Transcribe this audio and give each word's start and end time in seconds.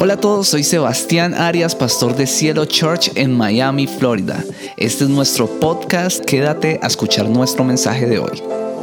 Hola 0.00 0.14
a 0.14 0.20
todos, 0.20 0.46
soy 0.46 0.62
Sebastián 0.62 1.34
Arias, 1.34 1.74
pastor 1.74 2.14
de 2.14 2.28
Cielo 2.28 2.66
Church 2.66 3.10
en 3.16 3.36
Miami, 3.36 3.88
Florida. 3.88 4.44
Este 4.76 5.02
es 5.02 5.10
nuestro 5.10 5.48
podcast, 5.58 6.24
quédate 6.24 6.78
a 6.80 6.86
escuchar 6.86 7.28
nuestro 7.28 7.64
mensaje 7.64 8.06
de 8.06 8.20
hoy. 8.20 8.40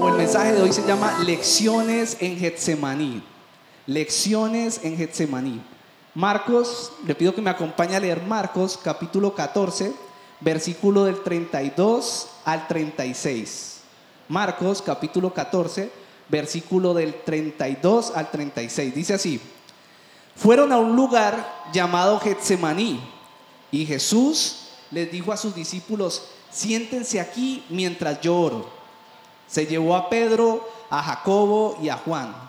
el 0.09 0.17
mensaje 0.17 0.51
de 0.51 0.61
hoy 0.61 0.73
se 0.73 0.85
llama 0.85 1.17
Lecciones 1.23 2.17
en 2.19 2.37
Getsemaní. 2.37 3.23
Lecciones 3.87 4.81
en 4.83 4.97
Getsemaní. 4.97 5.61
Marcos, 6.15 6.91
le 7.07 7.15
pido 7.15 7.33
que 7.33 7.41
me 7.41 7.49
acompañe 7.49 7.95
a 7.95 8.01
leer 8.01 8.21
Marcos 8.23 8.77
capítulo 8.83 9.33
14, 9.33 9.93
versículo 10.41 11.05
del 11.05 11.23
32 11.23 12.27
al 12.43 12.67
36. 12.67 13.79
Marcos 14.27 14.81
capítulo 14.81 15.33
14, 15.33 15.89
versículo 16.27 16.93
del 16.93 17.15
32 17.23 18.11
al 18.13 18.29
36. 18.29 18.93
Dice 18.93 19.13
así 19.13 19.39
fueron 20.35 20.71
a 20.71 20.77
un 20.77 20.95
lugar 20.95 21.65
llamado 21.71 22.19
Getsemaní 22.19 22.99
y 23.71 23.85
Jesús 23.85 24.69
les 24.91 25.11
dijo 25.11 25.31
a 25.31 25.37
sus 25.37 25.55
discípulos, 25.55 26.23
siéntense 26.51 27.19
aquí 27.19 27.63
mientras 27.69 28.21
yo 28.21 28.37
oro. 28.37 28.69
Se 29.47 29.65
llevó 29.65 29.95
a 29.95 30.09
Pedro, 30.09 30.67
a 30.89 31.01
Jacobo 31.01 31.77
y 31.81 31.89
a 31.89 31.97
Juan 31.97 32.45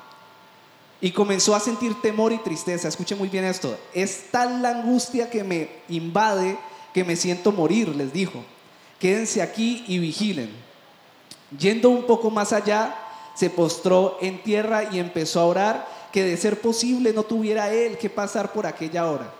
y 1.00 1.10
comenzó 1.12 1.54
a 1.54 1.60
sentir 1.60 2.00
temor 2.00 2.32
y 2.32 2.38
tristeza. 2.38 2.88
Escuche 2.88 3.14
muy 3.14 3.28
bien 3.28 3.44
esto. 3.44 3.76
Es 3.92 4.30
tal 4.30 4.62
la 4.62 4.70
angustia 4.70 5.30
que 5.30 5.44
me 5.44 5.70
invade 5.88 6.58
que 6.92 7.04
me 7.04 7.16
siento 7.16 7.52
morir, 7.52 7.88
les 7.94 8.12
dijo. 8.12 8.42
Quédense 8.98 9.42
aquí 9.42 9.84
y 9.86 9.98
vigilen. 9.98 10.50
Yendo 11.58 11.90
un 11.90 12.06
poco 12.06 12.30
más 12.30 12.54
allá, 12.54 12.96
se 13.34 13.50
postró 13.50 14.16
en 14.22 14.42
tierra 14.42 14.84
y 14.90 14.98
empezó 14.98 15.40
a 15.40 15.44
orar 15.44 15.95
que 16.16 16.24
de 16.24 16.38
ser 16.38 16.62
posible 16.62 17.12
no 17.12 17.24
tuviera 17.24 17.70
él 17.70 17.98
que 17.98 18.08
pasar 18.08 18.50
por 18.50 18.64
aquella 18.64 19.10
hora. 19.10 19.30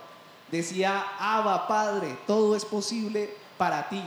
Decía, 0.51 1.03
Abba 1.17 1.67
Padre, 1.67 2.15
todo 2.27 2.55
es 2.55 2.63
posible 2.63 3.31
para 3.57 3.89
ti. 3.89 4.03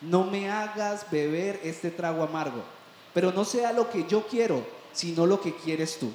No 0.00 0.24
me 0.24 0.50
hagas 0.50 1.04
beber 1.10 1.60
este 1.62 1.90
trago 1.90 2.22
amargo, 2.22 2.64
pero 3.12 3.32
no 3.32 3.44
sea 3.44 3.70
lo 3.74 3.90
que 3.90 4.06
yo 4.08 4.26
quiero, 4.26 4.66
sino 4.94 5.26
lo 5.26 5.42
que 5.42 5.54
quieres 5.56 5.98
tú. 5.98 6.10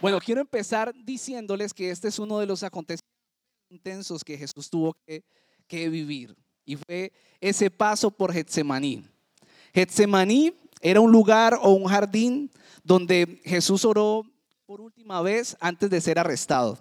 Bueno, 0.00 0.18
quiero 0.18 0.40
empezar 0.40 0.94
diciéndoles 1.04 1.74
que 1.74 1.90
este 1.90 2.08
es 2.08 2.18
uno 2.18 2.38
de 2.38 2.46
los 2.46 2.62
acontecimientos 2.62 3.12
intensos 3.68 4.24
que 4.24 4.38
Jesús 4.38 4.70
tuvo 4.70 4.96
que, 5.06 5.22
que 5.66 5.90
vivir. 5.90 6.34
Y 6.64 6.76
fue 6.76 7.12
ese 7.42 7.70
paso 7.70 8.10
por 8.10 8.32
Getsemaní. 8.32 9.04
Getsemaní 9.74 10.54
era 10.80 10.98
un 10.98 11.12
lugar 11.12 11.58
o 11.60 11.72
un 11.72 11.84
jardín 11.84 12.50
donde 12.82 13.38
Jesús 13.44 13.84
oró 13.84 14.31
por 14.72 14.80
última 14.80 15.20
vez 15.20 15.54
antes 15.60 15.90
de 15.90 16.00
ser 16.00 16.18
arrestado. 16.18 16.78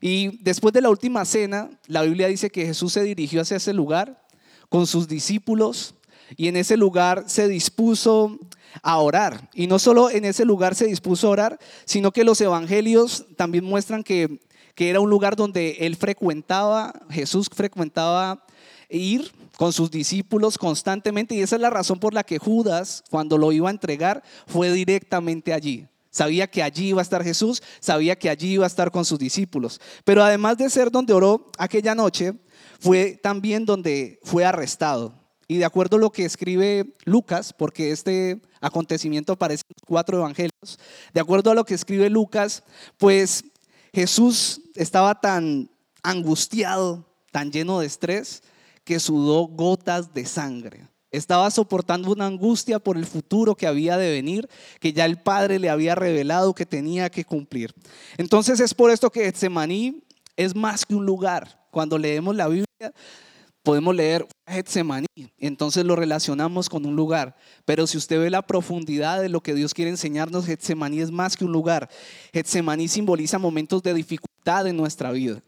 Y 0.00 0.42
después 0.42 0.74
de 0.74 0.80
la 0.80 0.90
última 0.90 1.24
cena, 1.24 1.70
la 1.86 2.02
Biblia 2.02 2.26
dice 2.26 2.50
que 2.50 2.66
Jesús 2.66 2.92
se 2.92 3.04
dirigió 3.04 3.42
hacia 3.42 3.58
ese 3.58 3.72
lugar 3.72 4.26
con 4.68 4.84
sus 4.88 5.06
discípulos 5.06 5.94
y 6.36 6.48
en 6.48 6.56
ese 6.56 6.76
lugar 6.76 7.22
se 7.28 7.46
dispuso 7.46 8.36
a 8.82 8.98
orar. 8.98 9.48
Y 9.54 9.68
no 9.68 9.78
solo 9.78 10.10
en 10.10 10.24
ese 10.24 10.44
lugar 10.44 10.74
se 10.74 10.86
dispuso 10.86 11.28
a 11.28 11.30
orar, 11.30 11.58
sino 11.84 12.10
que 12.10 12.24
los 12.24 12.40
evangelios 12.40 13.24
también 13.36 13.64
muestran 13.64 14.02
que, 14.02 14.40
que 14.74 14.90
era 14.90 14.98
un 14.98 15.08
lugar 15.08 15.36
donde 15.36 15.76
él 15.82 15.94
frecuentaba, 15.94 16.92
Jesús 17.10 17.48
frecuentaba 17.48 18.44
ir 18.88 19.30
con 19.56 19.72
sus 19.72 19.88
discípulos 19.92 20.58
constantemente 20.58 21.36
y 21.36 21.42
esa 21.42 21.54
es 21.54 21.62
la 21.62 21.70
razón 21.70 22.00
por 22.00 22.12
la 22.12 22.24
que 22.24 22.38
Judas, 22.38 23.04
cuando 23.08 23.38
lo 23.38 23.52
iba 23.52 23.68
a 23.68 23.70
entregar, 23.70 24.24
fue 24.48 24.72
directamente 24.72 25.52
allí. 25.52 25.86
Sabía 26.10 26.48
que 26.48 26.62
allí 26.62 26.88
iba 26.88 27.00
a 27.00 27.02
estar 27.02 27.22
Jesús, 27.22 27.62
sabía 27.80 28.18
que 28.18 28.28
allí 28.28 28.54
iba 28.54 28.64
a 28.64 28.66
estar 28.66 28.90
con 28.90 29.04
sus 29.04 29.18
discípulos. 29.18 29.80
Pero 30.04 30.22
además 30.24 30.58
de 30.58 30.68
ser 30.68 30.90
donde 30.90 31.12
oró 31.12 31.50
aquella 31.56 31.94
noche, 31.94 32.34
fue 32.80 33.18
también 33.22 33.64
donde 33.64 34.18
fue 34.24 34.44
arrestado. 34.44 35.14
Y 35.46 35.58
de 35.58 35.64
acuerdo 35.64 35.96
a 35.96 36.00
lo 36.00 36.10
que 36.10 36.24
escribe 36.24 36.94
Lucas, 37.04 37.52
porque 37.52 37.90
este 37.90 38.40
acontecimiento 38.60 39.32
aparece 39.32 39.64
en 39.68 39.86
cuatro 39.86 40.18
evangelios, 40.18 40.78
de 41.12 41.20
acuerdo 41.20 41.50
a 41.50 41.54
lo 41.54 41.64
que 41.64 41.74
escribe 41.74 42.10
Lucas, 42.10 42.62
pues 42.98 43.44
Jesús 43.92 44.60
estaba 44.74 45.20
tan 45.20 45.70
angustiado, 46.02 47.04
tan 47.32 47.50
lleno 47.50 47.80
de 47.80 47.86
estrés, 47.86 48.42
que 48.84 49.00
sudó 49.00 49.46
gotas 49.46 50.14
de 50.14 50.24
sangre. 50.24 50.88
Estaba 51.10 51.50
soportando 51.50 52.12
una 52.12 52.26
angustia 52.26 52.78
por 52.78 52.96
el 52.96 53.04
futuro 53.04 53.56
que 53.56 53.66
había 53.66 53.96
de 53.96 54.10
venir, 54.12 54.48
que 54.78 54.92
ya 54.92 55.04
el 55.06 55.18
Padre 55.18 55.58
le 55.58 55.68
había 55.68 55.96
revelado 55.96 56.54
que 56.54 56.66
tenía 56.66 57.10
que 57.10 57.24
cumplir. 57.24 57.74
Entonces 58.16 58.60
es 58.60 58.74
por 58.74 58.92
esto 58.92 59.10
que 59.10 59.24
Getsemaní 59.24 60.04
es 60.36 60.54
más 60.54 60.86
que 60.86 60.94
un 60.94 61.04
lugar. 61.04 61.66
Cuando 61.72 61.98
leemos 61.98 62.36
la 62.36 62.46
Biblia, 62.46 62.92
podemos 63.64 63.94
leer 63.94 64.26
Getsemaní, 64.46 65.06
entonces 65.38 65.84
lo 65.84 65.96
relacionamos 65.96 66.68
con 66.68 66.86
un 66.86 66.94
lugar. 66.94 67.36
Pero 67.64 67.88
si 67.88 67.98
usted 67.98 68.20
ve 68.20 68.30
la 68.30 68.42
profundidad 68.42 69.20
de 69.20 69.28
lo 69.28 69.42
que 69.42 69.54
Dios 69.54 69.74
quiere 69.74 69.90
enseñarnos, 69.90 70.46
Getsemaní 70.46 71.00
es 71.00 71.10
más 71.10 71.36
que 71.36 71.44
un 71.44 71.50
lugar. 71.50 71.90
Getsemaní 72.32 72.86
simboliza 72.86 73.40
momentos 73.40 73.82
de 73.82 73.94
dificultad 73.94 74.68
en 74.68 74.76
nuestra 74.76 75.10
vida. 75.10 75.42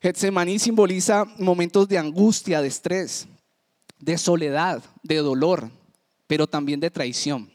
Getsemaní 0.00 0.60
simboliza 0.60 1.24
momentos 1.38 1.88
de 1.88 1.98
angustia, 1.98 2.62
de 2.62 2.68
estrés 2.68 3.26
de 4.04 4.18
soledad, 4.18 4.82
de 5.02 5.16
dolor, 5.16 5.70
pero 6.26 6.46
también 6.46 6.78
de 6.78 6.90
traición. 6.90 7.50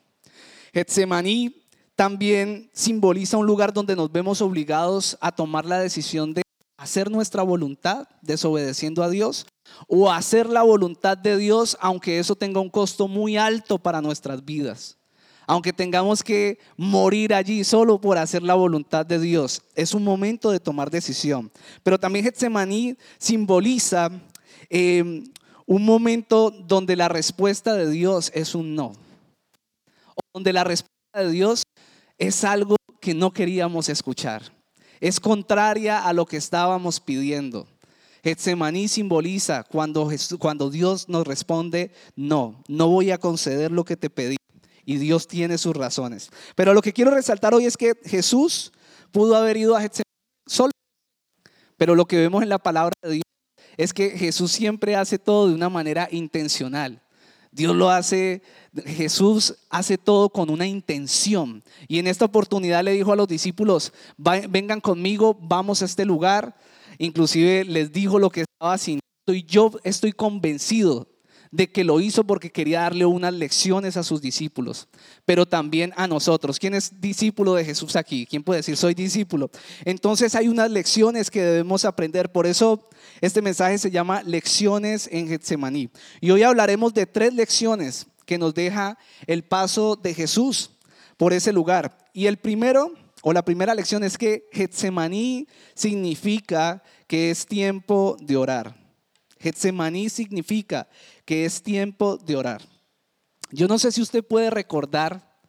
Getsemaní 0.73 1.63
también 1.95 2.69
simboliza 2.73 3.37
un 3.37 3.45
lugar 3.45 3.71
donde 3.71 3.95
nos 3.95 4.11
vemos 4.11 4.41
obligados 4.41 5.17
a 5.21 5.31
tomar 5.31 5.65
la 5.65 5.79
decisión 5.79 6.33
de 6.33 6.41
hacer 6.77 7.11
nuestra 7.11 7.43
voluntad 7.43 8.07
desobedeciendo 8.21 9.03
a 9.03 9.09
Dios 9.09 9.45
o 9.87 10.11
hacer 10.11 10.47
la 10.47 10.63
voluntad 10.63 11.17
de 11.17 11.37
Dios 11.37 11.77
aunque 11.81 12.17
eso 12.17 12.35
tenga 12.35 12.59
un 12.59 12.69
costo 12.69 13.07
muy 13.07 13.37
alto 13.37 13.77
para 13.77 14.01
nuestras 14.01 14.43
vidas. 14.43 14.97
Aunque 15.45 15.73
tengamos 15.73 16.23
que 16.23 16.59
morir 16.77 17.33
allí 17.33 17.63
solo 17.63 17.99
por 17.99 18.17
hacer 18.17 18.43
la 18.43 18.53
voluntad 18.53 19.05
de 19.05 19.19
Dios, 19.19 19.61
es 19.75 19.93
un 19.93 20.03
momento 20.03 20.51
de 20.51 20.59
tomar 20.59 20.89
decisión. 20.89 21.51
Pero 21.83 21.99
también 21.99 22.25
Getsemaní 22.25 22.95
simboliza 23.17 24.09
eh, 24.69 25.23
un 25.69 25.85
momento 25.85 26.49
donde 26.49 26.95
la 26.95 27.09
respuesta 27.09 27.75
de 27.75 27.91
Dios 27.91 28.31
es 28.33 28.55
un 28.55 28.73
no. 28.73 28.87
O 30.15 30.21
donde 30.33 30.51
la 30.51 30.63
respuesta 30.63 31.19
de 31.19 31.29
Dios 31.29 31.61
es 32.17 32.43
algo 32.43 32.75
que 32.99 33.13
no 33.13 33.31
queríamos 33.31 33.87
escuchar. 33.87 34.41
Es 34.99 35.19
contraria 35.19 36.07
a 36.07 36.11
lo 36.13 36.25
que 36.25 36.37
estábamos 36.37 36.99
pidiendo. 36.99 37.67
Getsemaní 38.23 38.87
simboliza 38.87 39.63
cuando, 39.63 40.09
cuando 40.39 40.71
Dios 40.71 41.07
nos 41.07 41.27
responde, 41.27 41.91
no, 42.15 42.63
no 42.67 42.87
voy 42.87 43.11
a 43.11 43.19
conceder 43.19 43.71
lo 43.71 43.85
que 43.85 43.95
te 43.95 44.09
pedí. 44.09 44.37
Y 44.85 44.97
Dios 44.97 45.27
tiene 45.27 45.59
sus 45.59 45.75
razones. 45.75 46.31
Pero 46.55 46.73
lo 46.73 46.81
que 46.81 46.93
quiero 46.93 47.11
resaltar 47.11 47.53
hoy 47.53 47.67
es 47.67 47.77
que 47.77 47.93
Jesús 48.05 48.73
pudo 49.11 49.35
haber 49.35 49.55
ido 49.55 49.75
a 49.75 49.81
Getsemaní 49.81 50.03
solo. 50.47 50.71
Pero 51.77 51.93
lo 51.93 52.07
que 52.07 52.17
vemos 52.17 52.41
en 52.41 52.49
la 52.49 52.57
palabra 52.57 52.93
de 53.03 53.11
Dios 53.11 53.23
es 53.79 53.93
que 53.93 54.09
Jesús 54.09 54.51
siempre 54.51 54.97
hace 54.97 55.17
todo 55.17 55.47
de 55.47 55.53
una 55.53 55.69
manera 55.69 56.09
intencional. 56.11 57.01
Dios 57.49 57.73
lo 57.73 57.89
hace, 57.89 58.41
Jesús 58.85 59.55
hace 59.69 59.97
todo 59.97 60.29
con 60.29 60.49
una 60.49 60.67
intención. 60.67 61.63
Y 61.87 61.99
en 61.99 62.07
esta 62.07 62.25
oportunidad 62.25 62.83
le 62.83 62.91
dijo 62.91 63.13
a 63.13 63.15
los 63.15 63.29
discípulos, 63.29 63.93
vengan 64.17 64.81
conmigo, 64.81 65.39
vamos 65.41 65.81
a 65.81 65.85
este 65.85 66.03
lugar. 66.03 66.57
Inclusive 66.97 67.63
les 67.63 67.93
dijo 67.93 68.19
lo 68.19 68.29
que 68.29 68.41
estaba 68.41 68.77
sintiendo. 68.77 68.99
Y 69.27 69.43
yo 69.43 69.71
estoy 69.85 70.11
convencido 70.11 71.07
de 71.51 71.71
que 71.71 71.83
lo 71.83 71.99
hizo 71.99 72.23
porque 72.23 72.51
quería 72.51 72.81
darle 72.81 73.05
unas 73.05 73.33
lecciones 73.33 73.97
a 73.97 74.03
sus 74.03 74.21
discípulos, 74.21 74.87
pero 75.25 75.47
también 75.47 75.93
a 75.95 76.07
nosotros. 76.07 76.59
¿Quién 76.59 76.75
es 76.75 77.01
discípulo 77.01 77.55
de 77.55 77.65
Jesús 77.65 77.95
aquí? 77.95 78.25
¿Quién 78.25 78.43
puede 78.43 78.59
decir 78.59 78.77
soy 78.77 78.93
discípulo? 78.93 79.49
Entonces 79.85 80.35
hay 80.35 80.47
unas 80.47 80.69
lecciones 80.69 81.31
que 81.31 81.41
debemos 81.41 81.85
aprender. 81.85 82.31
Por 82.31 82.45
eso 82.45 82.87
este 83.21 83.41
mensaje 83.41 83.77
se 83.77 83.91
llama 83.91 84.21
Lecciones 84.23 85.09
en 85.11 85.27
Getsemaní. 85.27 85.89
Y 86.21 86.31
hoy 86.31 86.43
hablaremos 86.43 86.93
de 86.93 87.07
tres 87.07 87.33
lecciones 87.33 88.07
que 88.25 88.37
nos 88.37 88.53
deja 88.53 88.97
el 89.25 89.43
paso 89.43 89.95
de 89.95 90.13
Jesús 90.13 90.71
por 91.17 91.33
ese 91.33 91.51
lugar. 91.51 91.97
Y 92.13 92.27
el 92.27 92.37
primero, 92.37 92.93
o 93.23 93.33
la 93.33 93.43
primera 93.43 93.73
lección 93.73 94.03
es 94.03 94.17
que 94.17 94.47
Getsemaní 94.51 95.47
significa 95.73 96.83
que 97.07 97.31
es 97.31 97.47
tiempo 97.47 98.17
de 98.21 98.37
orar. 98.37 98.78
Getsemaní 99.39 100.09
significa 100.09 100.87
que 101.25 101.45
es 101.45 101.61
tiempo 101.63 102.17
de 102.17 102.35
orar. 102.35 102.61
Yo 103.51 103.67
no 103.67 103.79
sé 103.79 103.91
si 103.91 104.01
usted 104.01 104.23
puede 104.23 104.49
recordar 104.49 105.39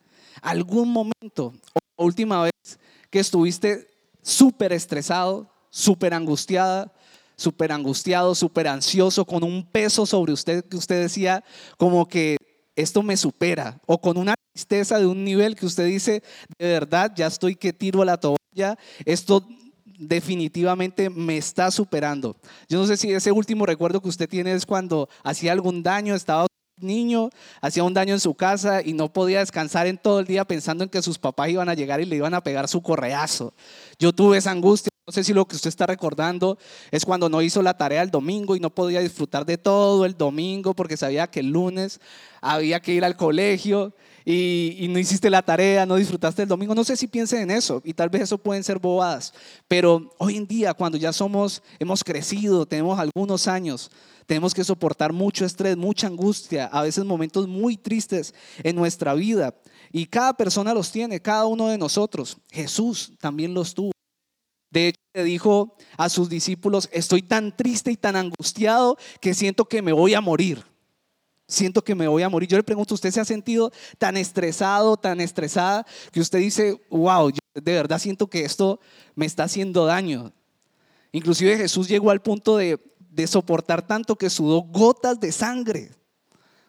algún 0.40 0.90
momento 0.90 1.52
o 1.96 2.04
última 2.04 2.42
vez 2.42 2.78
que 3.10 3.20
estuviste 3.20 3.88
súper 4.22 4.72
estresado, 4.72 5.50
súper 5.70 6.14
angustiada, 6.14 6.92
súper 7.36 7.72
angustiado, 7.72 8.34
súper 8.34 8.68
ansioso, 8.68 9.24
con 9.24 9.42
un 9.42 9.66
peso 9.66 10.06
sobre 10.06 10.32
usted 10.32 10.64
que 10.64 10.76
usted 10.76 11.02
decía 11.02 11.44
como 11.76 12.06
que 12.06 12.36
esto 12.76 13.02
me 13.02 13.16
supera, 13.16 13.80
o 13.86 14.00
con 14.00 14.16
una 14.16 14.34
tristeza 14.54 14.98
de 14.98 15.06
un 15.06 15.24
nivel 15.24 15.56
que 15.56 15.66
usted 15.66 15.86
dice, 15.86 16.22
de 16.58 16.66
verdad, 16.66 17.12
ya 17.14 17.26
estoy 17.26 17.56
que 17.56 17.72
tiro 17.72 18.04
la 18.04 18.18
toalla, 18.18 18.78
esto 19.04 19.46
definitivamente 20.00 21.10
me 21.10 21.36
está 21.36 21.70
superando. 21.70 22.36
Yo 22.68 22.78
no 22.78 22.86
sé 22.86 22.96
si 22.96 23.12
ese 23.12 23.30
último 23.30 23.66
recuerdo 23.66 24.00
que 24.00 24.08
usted 24.08 24.28
tiene 24.28 24.52
es 24.54 24.64
cuando 24.64 25.08
hacía 25.22 25.52
algún 25.52 25.82
daño, 25.82 26.14
estaba 26.14 26.46
niño, 26.78 27.28
hacía 27.60 27.84
un 27.84 27.92
daño 27.92 28.14
en 28.14 28.20
su 28.20 28.34
casa 28.34 28.80
y 28.82 28.94
no 28.94 29.12
podía 29.12 29.40
descansar 29.40 29.86
en 29.86 29.98
todo 29.98 30.20
el 30.20 30.26
día 30.26 30.46
pensando 30.46 30.82
en 30.84 30.90
que 30.90 31.02
sus 31.02 31.18
papás 31.18 31.50
iban 31.50 31.68
a 31.68 31.74
llegar 31.74 32.00
y 32.00 32.06
le 32.06 32.16
iban 32.16 32.32
a 32.32 32.42
pegar 32.42 32.66
su 32.66 32.82
correazo. 32.82 33.52
Yo 33.98 34.12
tuve 34.12 34.38
esa 34.38 34.50
angustia, 34.50 34.89
no 35.10 35.12
sé 35.12 35.24
si 35.24 35.34
lo 35.34 35.44
que 35.44 35.56
usted 35.56 35.66
está 35.66 35.86
recordando 35.86 36.56
es 36.92 37.04
cuando 37.04 37.28
no 37.28 37.42
hizo 37.42 37.62
la 37.62 37.76
tarea 37.76 38.00
el 38.00 38.12
domingo 38.12 38.54
y 38.54 38.60
no 38.60 38.70
podía 38.70 39.00
disfrutar 39.00 39.44
de 39.44 39.58
todo 39.58 40.04
el 40.04 40.16
domingo 40.16 40.72
porque 40.72 40.96
sabía 40.96 41.26
que 41.26 41.40
el 41.40 41.48
lunes 41.48 42.00
había 42.40 42.78
que 42.78 42.94
ir 42.94 43.04
al 43.04 43.16
colegio 43.16 43.92
y, 44.24 44.86
no 44.88 45.00
hiciste 45.00 45.28
la 45.28 45.42
tarea, 45.42 45.84
no 45.84 45.96
disfrutaste 45.96 46.42
el 46.42 46.48
domingo. 46.48 46.76
No 46.76 46.84
sé 46.84 46.96
si 46.96 47.08
piensen 47.08 47.40
en 47.40 47.50
eso 47.50 47.82
y 47.84 47.92
tal 47.92 48.08
vez 48.08 48.22
eso 48.22 48.38
pueden 48.38 48.62
ser 48.62 48.78
bobadas, 48.78 49.34
pero 49.66 50.12
hoy 50.18 50.36
en 50.36 50.46
día 50.46 50.74
cuando 50.74 50.96
ya 50.96 51.12
somos, 51.12 51.60
hemos 51.80 52.04
crecido, 52.04 52.64
tenemos 52.64 52.96
algunos 52.96 53.48
años, 53.48 53.90
tenemos 54.26 54.54
que 54.54 54.62
soportar 54.62 55.12
mucho 55.12 55.44
estrés, 55.44 55.76
mucha 55.76 56.06
angustia, 56.06 56.66
a 56.66 56.82
veces 56.82 57.04
momentos 57.04 57.48
muy 57.48 57.76
tristes 57.76 58.32
en 58.62 58.76
nuestra 58.76 59.14
vida. 59.14 59.56
Y 59.90 60.06
cada 60.06 60.34
persona 60.34 60.72
los 60.72 60.92
tiene, 60.92 61.18
cada 61.18 61.46
uno 61.46 61.66
de 61.66 61.78
nosotros. 61.78 62.36
Jesús 62.52 63.14
también 63.18 63.54
los 63.54 63.74
tuvo. 63.74 63.90
De 64.70 64.88
hecho, 64.88 65.00
le 65.14 65.24
dijo 65.24 65.76
a 65.96 66.08
sus 66.08 66.28
discípulos, 66.28 66.88
estoy 66.92 67.22
tan 67.22 67.56
triste 67.56 67.90
y 67.90 67.96
tan 67.96 68.16
angustiado 68.16 68.96
que 69.20 69.34
siento 69.34 69.64
que 69.64 69.82
me 69.82 69.92
voy 69.92 70.14
a 70.14 70.20
morir 70.20 70.64
siento 71.50 71.82
que 71.82 71.94
me 71.94 72.08
voy 72.08 72.22
a 72.22 72.28
morir. 72.28 72.48
Yo 72.48 72.56
le 72.56 72.62
pregunto, 72.62 72.94
¿usted 72.94 73.10
se 73.10 73.20
ha 73.20 73.24
sentido 73.24 73.70
tan 73.98 74.16
estresado, 74.16 74.96
tan 74.96 75.20
estresada, 75.20 75.86
que 76.12 76.20
usted 76.20 76.38
dice, 76.38 76.80
wow, 76.90 77.30
de 77.54 77.72
verdad 77.72 77.98
siento 77.98 78.28
que 78.28 78.44
esto 78.44 78.80
me 79.14 79.26
está 79.26 79.44
haciendo 79.44 79.84
daño? 79.84 80.32
Inclusive 81.12 81.56
Jesús 81.56 81.88
llegó 81.88 82.10
al 82.10 82.22
punto 82.22 82.56
de, 82.56 82.78
de 82.98 83.26
soportar 83.26 83.86
tanto 83.86 84.16
que 84.16 84.30
sudó 84.30 84.62
gotas 84.62 85.18
de 85.18 85.32
sangre. 85.32 85.90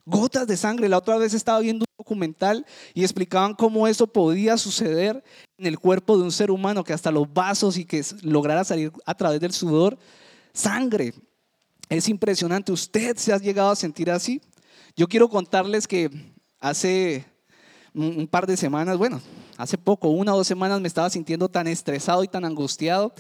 Gotas 0.06 0.48
de 0.48 0.58
sangre. 0.58 0.90
La 0.90 0.98
otra 0.98 1.18
vez 1.18 1.34
estaba 1.34 1.60
viendo 1.60 1.84
un 1.84 2.04
documental 2.04 2.66
y 2.96 3.04
explicaban 3.04 3.54
cómo 3.54 3.88
eso 3.88 4.08
podía 4.08 4.58
suceder 4.58 5.24
en 5.62 5.68
el 5.68 5.80
cuerpo 5.80 6.18
de 6.18 6.24
un 6.24 6.32
ser 6.32 6.50
humano, 6.50 6.84
que 6.84 6.92
hasta 6.92 7.12
los 7.12 7.32
vasos 7.32 7.78
y 7.78 7.86
que 7.86 8.04
lograra 8.24 8.64
salir 8.64 8.92
a 9.06 9.14
través 9.14 9.40
del 9.40 9.54
sudor 9.54 9.98
sangre. 10.54 11.14
Es 11.88 12.10
impresionante. 12.10 12.72
¿Usted 12.72 13.16
se 13.18 13.32
ha 13.32 13.38
llegado 13.38 13.70
a 13.70 13.76
sentir 13.76 14.10
así? 14.10 14.42
Yo 14.96 15.08
quiero 15.08 15.30
contarles 15.30 15.88
que 15.88 16.10
hace 16.60 17.26
un 17.94 18.28
par 18.28 18.48
de 18.48 18.58
semanas, 18.58 18.98
bueno, 18.98 19.22
hace 19.58 19.78
poco, 19.78 20.10
una 20.10 20.34
o 20.34 20.38
dos 20.38 20.48
semanas 20.48 20.82
me 20.82 20.88
estaba 20.88 21.10
sintiendo 21.10 21.48
tan 21.48 21.68
estresado 21.68 22.24
y 22.24 22.28
tan 22.28 22.44
angustiado. 22.44 23.14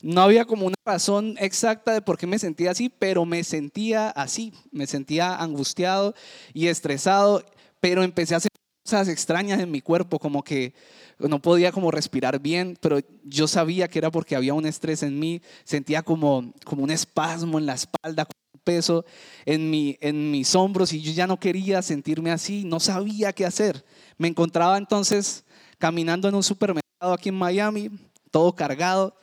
No 0.00 0.22
había 0.22 0.44
como 0.44 0.66
una 0.66 0.76
razón 0.84 1.34
exacta 1.38 1.92
de 1.92 2.02
por 2.02 2.18
qué 2.18 2.26
me 2.26 2.38
sentía 2.38 2.70
así, 2.70 2.88
pero 2.88 3.24
me 3.24 3.42
sentía 3.42 4.10
así, 4.10 4.54
me 4.70 4.86
sentía 4.86 5.34
angustiado 5.34 6.14
y 6.54 6.68
estresado, 6.68 7.44
pero 7.80 8.04
empecé 8.04 8.34
a 8.34 8.36
hacer 8.38 8.50
cosas 8.90 9.06
extrañas 9.06 9.60
en 9.60 9.70
mi 9.70 9.80
cuerpo, 9.80 10.18
como 10.18 10.42
que 10.42 10.74
no 11.20 11.40
podía 11.40 11.70
como 11.70 11.92
respirar 11.92 12.40
bien, 12.40 12.76
pero 12.80 12.98
yo 13.22 13.46
sabía 13.46 13.86
que 13.86 14.00
era 14.00 14.10
porque 14.10 14.34
había 14.34 14.52
un 14.52 14.66
estrés 14.66 15.04
en 15.04 15.16
mí, 15.16 15.40
sentía 15.62 16.02
como, 16.02 16.52
como 16.64 16.82
un 16.82 16.90
espasmo 16.90 17.60
en 17.60 17.66
la 17.66 17.74
espalda, 17.74 18.26
peso 18.64 19.04
en, 19.46 19.70
mi, 19.70 19.96
en 20.00 20.32
mis 20.32 20.56
hombros 20.56 20.92
y 20.92 21.00
yo 21.00 21.12
ya 21.12 21.28
no 21.28 21.38
quería 21.38 21.82
sentirme 21.82 22.32
así, 22.32 22.64
no 22.64 22.80
sabía 22.80 23.32
qué 23.32 23.46
hacer. 23.46 23.84
Me 24.18 24.26
encontraba 24.26 24.76
entonces 24.76 25.44
caminando 25.78 26.28
en 26.28 26.34
un 26.34 26.42
supermercado 26.42 27.12
aquí 27.12 27.28
en 27.28 27.36
Miami, 27.36 27.90
todo 28.32 28.52
cargado, 28.56 29.14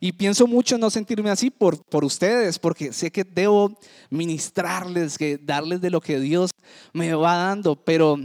y 0.00 0.12
pienso 0.12 0.46
mucho 0.46 0.76
no 0.76 0.90
sentirme 0.90 1.30
así 1.30 1.48
por, 1.48 1.82
por 1.86 2.04
ustedes, 2.04 2.58
porque 2.58 2.92
sé 2.92 3.10
que 3.10 3.24
debo 3.24 3.72
ministrarles, 4.10 5.16
que 5.16 5.38
darles 5.38 5.80
de 5.80 5.88
lo 5.88 6.02
que 6.02 6.20
Dios 6.20 6.50
me 6.92 7.14
va 7.14 7.36
dando, 7.36 7.74
pero 7.74 8.18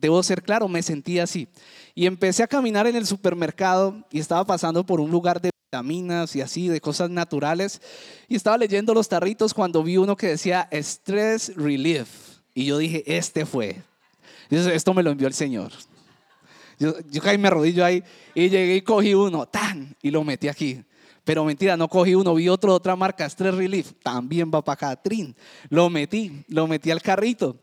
debo 0.00 0.22
ser 0.22 0.42
claro, 0.42 0.68
me 0.68 0.82
sentí 0.82 1.18
así. 1.18 1.48
Y 1.94 2.06
empecé 2.06 2.42
a 2.42 2.46
caminar 2.46 2.86
en 2.86 2.96
el 2.96 3.06
supermercado 3.06 4.04
y 4.10 4.20
estaba 4.20 4.44
pasando 4.44 4.84
por 4.84 5.00
un 5.00 5.10
lugar 5.10 5.40
de 5.40 5.50
vitaminas 5.66 6.36
y 6.36 6.40
así, 6.40 6.68
de 6.68 6.80
cosas 6.80 7.10
naturales. 7.10 7.80
Y 8.28 8.36
estaba 8.36 8.58
leyendo 8.58 8.94
los 8.94 9.08
tarritos 9.08 9.54
cuando 9.54 9.82
vi 9.82 9.96
uno 9.96 10.16
que 10.16 10.28
decía 10.28 10.68
Stress 10.72 11.56
Relief. 11.56 12.08
Y 12.54 12.66
yo 12.66 12.78
dije, 12.78 13.02
este 13.06 13.46
fue. 13.46 13.82
esto 14.50 14.94
me 14.94 15.02
lo 15.02 15.10
envió 15.10 15.26
el 15.26 15.34
Señor. 15.34 15.72
Yo, 16.78 16.94
yo 17.10 17.22
caí, 17.22 17.38
me 17.38 17.48
arrodillo 17.48 17.84
ahí 17.84 18.02
y 18.34 18.50
llegué 18.50 18.76
y 18.76 18.82
cogí 18.82 19.14
uno, 19.14 19.46
tan, 19.46 19.96
y 20.02 20.10
lo 20.10 20.24
metí 20.24 20.48
aquí. 20.48 20.84
Pero 21.24 21.44
mentira, 21.44 21.76
no 21.76 21.88
cogí 21.88 22.14
uno, 22.14 22.34
vi 22.34 22.48
otro 22.48 22.70
de 22.72 22.76
otra 22.76 22.94
marca, 22.94 23.28
Stress 23.28 23.54
Relief, 23.54 23.92
también 24.02 24.50
va 24.54 24.62
para 24.62 24.76
Catrín. 24.76 25.34
Lo 25.70 25.90
metí, 25.90 26.44
lo 26.48 26.66
metí 26.66 26.90
al 26.90 27.02
carrito. 27.02 27.56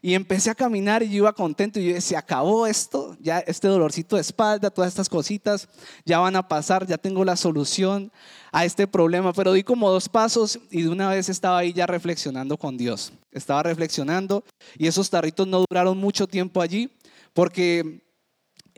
Y 0.00 0.14
empecé 0.14 0.50
a 0.50 0.54
caminar 0.54 1.02
y 1.02 1.10
yo 1.10 1.16
iba 1.16 1.32
contento 1.32 1.80
y 1.80 1.92
yo 1.92 2.00
se 2.00 2.16
acabó 2.16 2.66
esto, 2.66 3.16
ya 3.20 3.40
este 3.40 3.68
dolorcito 3.68 4.16
de 4.16 4.22
espalda, 4.22 4.70
todas 4.70 4.88
estas 4.88 5.08
cositas 5.08 5.68
ya 6.04 6.18
van 6.18 6.36
a 6.36 6.46
pasar, 6.46 6.86
ya 6.86 6.98
tengo 6.98 7.24
la 7.24 7.36
solución 7.36 8.12
a 8.52 8.64
este 8.64 8.86
problema. 8.86 9.32
Pero 9.32 9.52
di 9.52 9.62
como 9.62 9.90
dos 9.90 10.08
pasos 10.08 10.58
y 10.70 10.82
de 10.82 10.88
una 10.88 11.10
vez 11.10 11.28
estaba 11.28 11.58
ahí 11.58 11.72
ya 11.72 11.86
reflexionando 11.86 12.56
con 12.56 12.76
Dios. 12.76 13.12
Estaba 13.32 13.62
reflexionando 13.62 14.44
y 14.76 14.86
esos 14.86 15.10
tarritos 15.10 15.46
no 15.46 15.64
duraron 15.68 15.98
mucho 15.98 16.26
tiempo 16.26 16.60
allí 16.60 16.90
porque 17.34 18.02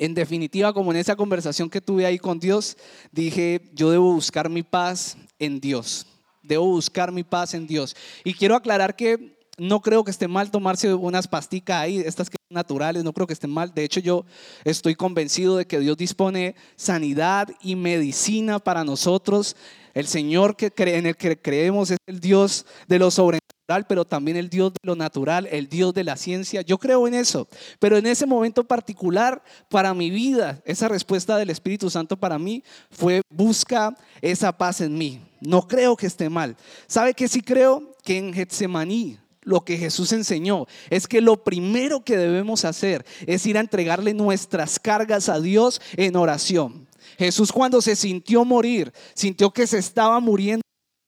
en 0.00 0.14
definitiva, 0.14 0.72
como 0.72 0.92
en 0.92 0.96
esa 0.96 1.14
conversación 1.14 1.68
que 1.68 1.82
tuve 1.82 2.06
ahí 2.06 2.18
con 2.18 2.40
Dios, 2.40 2.78
dije, 3.12 3.70
yo 3.74 3.90
debo 3.90 4.14
buscar 4.14 4.48
mi 4.48 4.62
paz 4.62 5.18
en 5.38 5.60
Dios. 5.60 6.06
Debo 6.42 6.64
buscar 6.64 7.12
mi 7.12 7.22
paz 7.22 7.52
en 7.52 7.66
Dios. 7.66 7.94
Y 8.24 8.32
quiero 8.32 8.56
aclarar 8.56 8.96
que 8.96 9.38
no 9.60 9.82
creo 9.82 10.04
que 10.04 10.10
esté 10.10 10.26
mal 10.26 10.50
tomarse 10.50 10.94
unas 10.94 11.28
pasticas 11.28 11.82
ahí, 11.82 11.98
estas 11.98 12.30
que 12.30 12.36
son 12.48 12.54
naturales, 12.54 13.04
no 13.04 13.12
creo 13.12 13.26
que 13.26 13.34
esté 13.34 13.46
mal. 13.46 13.74
De 13.74 13.84
hecho, 13.84 14.00
yo 14.00 14.24
estoy 14.64 14.94
convencido 14.94 15.58
de 15.58 15.66
que 15.66 15.78
Dios 15.78 15.98
dispone 15.98 16.54
sanidad 16.76 17.46
y 17.60 17.76
medicina 17.76 18.58
para 18.58 18.84
nosotros. 18.84 19.56
El 19.92 20.06
Señor 20.06 20.56
que 20.56 20.72
en 20.74 21.04
el 21.04 21.14
que 21.14 21.38
creemos 21.38 21.90
es 21.90 21.98
el 22.06 22.20
Dios 22.20 22.64
de 22.88 22.98
lo 22.98 23.10
sobrenatural, 23.10 23.86
pero 23.86 24.06
también 24.06 24.38
el 24.38 24.48
Dios 24.48 24.72
de 24.72 24.78
lo 24.82 24.96
natural, 24.96 25.46
el 25.52 25.68
Dios 25.68 25.92
de 25.92 26.04
la 26.04 26.16
ciencia. 26.16 26.62
Yo 26.62 26.78
creo 26.78 27.06
en 27.06 27.12
eso. 27.12 27.46
Pero 27.78 27.98
en 27.98 28.06
ese 28.06 28.24
momento 28.24 28.64
particular, 28.64 29.42
para 29.68 29.92
mi 29.92 30.08
vida, 30.08 30.62
esa 30.64 30.88
respuesta 30.88 31.36
del 31.36 31.50
Espíritu 31.50 31.90
Santo 31.90 32.16
para 32.16 32.38
mí 32.38 32.64
fue 32.90 33.20
busca 33.28 33.94
esa 34.22 34.56
paz 34.56 34.80
en 34.80 34.96
mí. 34.96 35.20
No 35.42 35.68
creo 35.68 35.96
que 35.96 36.06
esté 36.06 36.30
mal. 36.30 36.56
¿Sabe 36.86 37.12
que 37.12 37.28
sí 37.28 37.42
creo? 37.42 37.92
Que 38.02 38.16
en 38.16 38.32
Getsemaní 38.32 39.18
lo 39.42 39.64
que 39.64 39.76
Jesús 39.76 40.12
enseñó 40.12 40.66
es 40.90 41.06
que 41.06 41.20
lo 41.20 41.42
primero 41.42 42.04
que 42.04 42.16
debemos 42.16 42.64
hacer 42.64 43.04
es 43.26 43.46
ir 43.46 43.56
a 43.56 43.60
entregarle 43.60 44.14
nuestras 44.14 44.78
cargas 44.78 45.28
a 45.28 45.40
Dios 45.40 45.80
en 45.96 46.16
oración. 46.16 46.88
Jesús 47.18 47.52
cuando 47.52 47.80
se 47.80 47.96
sintió 47.96 48.44
morir, 48.44 48.92
sintió 49.14 49.50
que 49.50 49.66
se 49.66 49.78
estaba 49.78 50.20
muriendo 50.20 50.62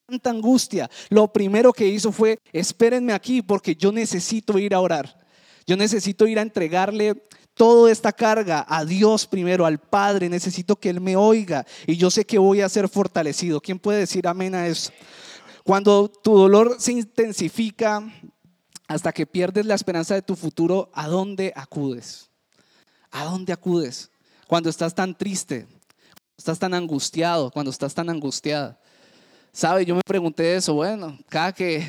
tanta 0.07 0.29
angustia, 0.29 0.89
lo 1.09 1.31
primero 1.31 1.71
que 1.71 1.87
hizo 1.87 2.11
fue, 2.11 2.37
espérenme 2.51 3.13
aquí 3.13 3.41
porque 3.41 3.75
yo 3.75 3.91
necesito 3.91 4.57
ir 4.59 4.73
a 4.73 4.79
orar. 4.79 5.23
Yo 5.65 5.77
necesito 5.77 6.27
ir 6.27 6.39
a 6.39 6.41
entregarle 6.41 7.23
toda 7.53 7.91
esta 7.91 8.11
carga 8.11 8.65
a 8.67 8.83
Dios 8.83 9.25
primero, 9.25 9.65
al 9.65 9.79
Padre. 9.79 10.29
Necesito 10.29 10.75
que 10.75 10.89
Él 10.89 10.99
me 10.99 11.15
oiga 11.15 11.65
y 11.87 11.95
yo 11.95 12.11
sé 12.11 12.25
que 12.25 12.37
voy 12.37 12.61
a 12.61 12.69
ser 12.69 12.89
fortalecido. 12.89 13.61
¿Quién 13.61 13.79
puede 13.79 13.99
decir 13.99 14.27
amén 14.27 14.55
a 14.55 14.67
eso? 14.67 14.91
Cuando 15.63 16.09
tu 16.09 16.37
dolor 16.37 16.75
se 16.77 16.91
intensifica 16.91 18.03
hasta 18.87 19.13
que 19.13 19.25
pierdes 19.25 19.65
la 19.65 19.75
esperanza 19.75 20.13
de 20.13 20.21
tu 20.21 20.35
futuro, 20.35 20.89
¿a 20.93 21.07
dónde 21.07 21.53
acudes? 21.55 22.29
¿A 23.11 23.23
dónde 23.23 23.53
acudes? 23.53 24.11
Cuando 24.45 24.69
estás 24.69 24.93
tan 24.93 25.17
triste, 25.17 25.65
estás 26.37 26.59
tan 26.59 26.73
angustiado, 26.73 27.49
cuando 27.49 27.71
estás 27.71 27.93
tan 27.93 28.09
angustiada. 28.09 28.77
¿Sabe? 29.53 29.85
Yo 29.85 29.95
me 29.95 30.01
pregunté 30.05 30.55
eso, 30.55 30.73
bueno, 30.73 31.17
cada 31.29 31.53
que, 31.53 31.87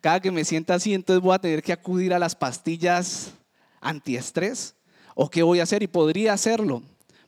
cada 0.00 0.18
que 0.18 0.32
me 0.32 0.44
sienta 0.44 0.74
así, 0.74 0.92
entonces 0.92 1.22
voy 1.22 1.34
a 1.34 1.38
tener 1.38 1.62
que 1.62 1.72
acudir 1.72 2.12
a 2.12 2.18
las 2.18 2.34
pastillas 2.34 3.32
antiestrés. 3.80 4.74
¿O 5.14 5.30
qué 5.30 5.42
voy 5.42 5.60
a 5.60 5.64
hacer? 5.64 5.82
Y 5.82 5.86
podría 5.86 6.32
hacerlo. 6.32 6.82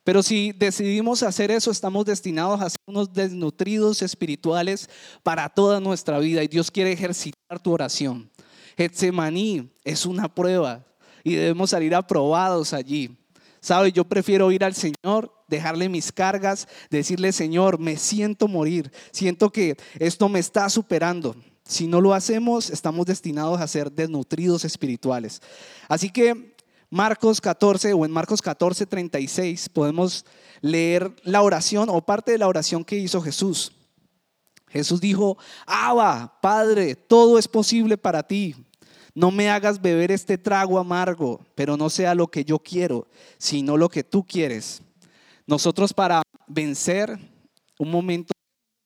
Pero 0.04 0.22
si 0.22 0.52
decidimos 0.52 1.22
hacer 1.22 1.50
eso, 1.50 1.70
estamos 1.70 2.04
destinados 2.04 2.60
a 2.60 2.70
ser 2.70 2.80
unos 2.86 3.12
desnutridos 3.12 4.02
espirituales 4.02 4.90
para 5.22 5.48
toda 5.48 5.78
nuestra 5.78 6.18
vida 6.18 6.42
y 6.42 6.48
Dios 6.48 6.70
quiere 6.70 6.92
ejercitar 6.92 7.60
tu 7.62 7.72
oración. 7.72 8.30
Getsemaní 8.76 9.70
es 9.84 10.04
una 10.04 10.34
prueba 10.34 10.84
y 11.22 11.34
debemos 11.34 11.70
salir 11.70 11.94
aprobados 11.94 12.72
allí. 12.72 13.16
¿Sabe? 13.60 13.92
Yo 13.92 14.04
prefiero 14.04 14.50
ir 14.50 14.64
al 14.64 14.74
Señor, 14.74 15.32
dejarle 15.46 15.88
mis 15.88 16.10
cargas, 16.10 16.66
decirle, 16.90 17.30
Señor, 17.30 17.78
me 17.78 17.96
siento 17.96 18.48
morir, 18.48 18.90
siento 19.12 19.50
que 19.50 19.76
esto 20.00 20.28
me 20.28 20.40
está 20.40 20.68
superando. 20.68 21.36
Si 21.64 21.86
no 21.86 22.00
lo 22.00 22.12
hacemos, 22.12 22.70
estamos 22.70 23.06
destinados 23.06 23.60
a 23.60 23.68
ser 23.68 23.92
desnutridos 23.92 24.64
espirituales. 24.64 25.40
Así 25.88 26.10
que 26.10 26.51
Marcos 26.92 27.40
14 27.40 27.94
o 27.94 28.04
en 28.04 28.10
Marcos 28.10 28.42
14, 28.42 28.84
36 28.84 29.70
podemos 29.70 30.26
leer 30.60 31.10
la 31.22 31.40
oración 31.40 31.88
o 31.88 32.04
parte 32.04 32.32
de 32.32 32.36
la 32.36 32.46
oración 32.46 32.84
que 32.84 32.98
hizo 32.98 33.22
Jesús. 33.22 33.72
Jesús 34.68 35.00
dijo, 35.00 35.38
Abba, 35.64 36.38
Padre, 36.42 36.94
todo 36.94 37.38
es 37.38 37.48
posible 37.48 37.96
para 37.96 38.22
ti. 38.22 38.54
No 39.14 39.30
me 39.30 39.48
hagas 39.48 39.80
beber 39.80 40.12
este 40.12 40.36
trago 40.36 40.78
amargo, 40.78 41.40
pero 41.54 41.78
no 41.78 41.88
sea 41.88 42.14
lo 42.14 42.26
que 42.26 42.44
yo 42.44 42.58
quiero, 42.58 43.08
sino 43.38 43.78
lo 43.78 43.88
que 43.88 44.04
tú 44.04 44.22
quieres. 44.22 44.82
Nosotros 45.46 45.94
para 45.94 46.20
vencer, 46.46 47.18
un 47.78 47.90
momento 47.90 48.34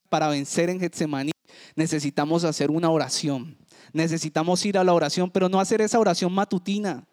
para 0.08 0.28
vencer 0.28 0.70
en 0.70 0.78
Getsemaní, 0.78 1.32
necesitamos 1.74 2.44
hacer 2.44 2.70
una 2.70 2.88
oración. 2.88 3.58
Necesitamos 3.92 4.64
ir 4.64 4.78
a 4.78 4.84
la 4.84 4.94
oración, 4.94 5.28
pero 5.28 5.48
no 5.48 5.58
hacer 5.58 5.80
esa 5.80 5.98
oración 5.98 6.32
matutina. 6.32 7.04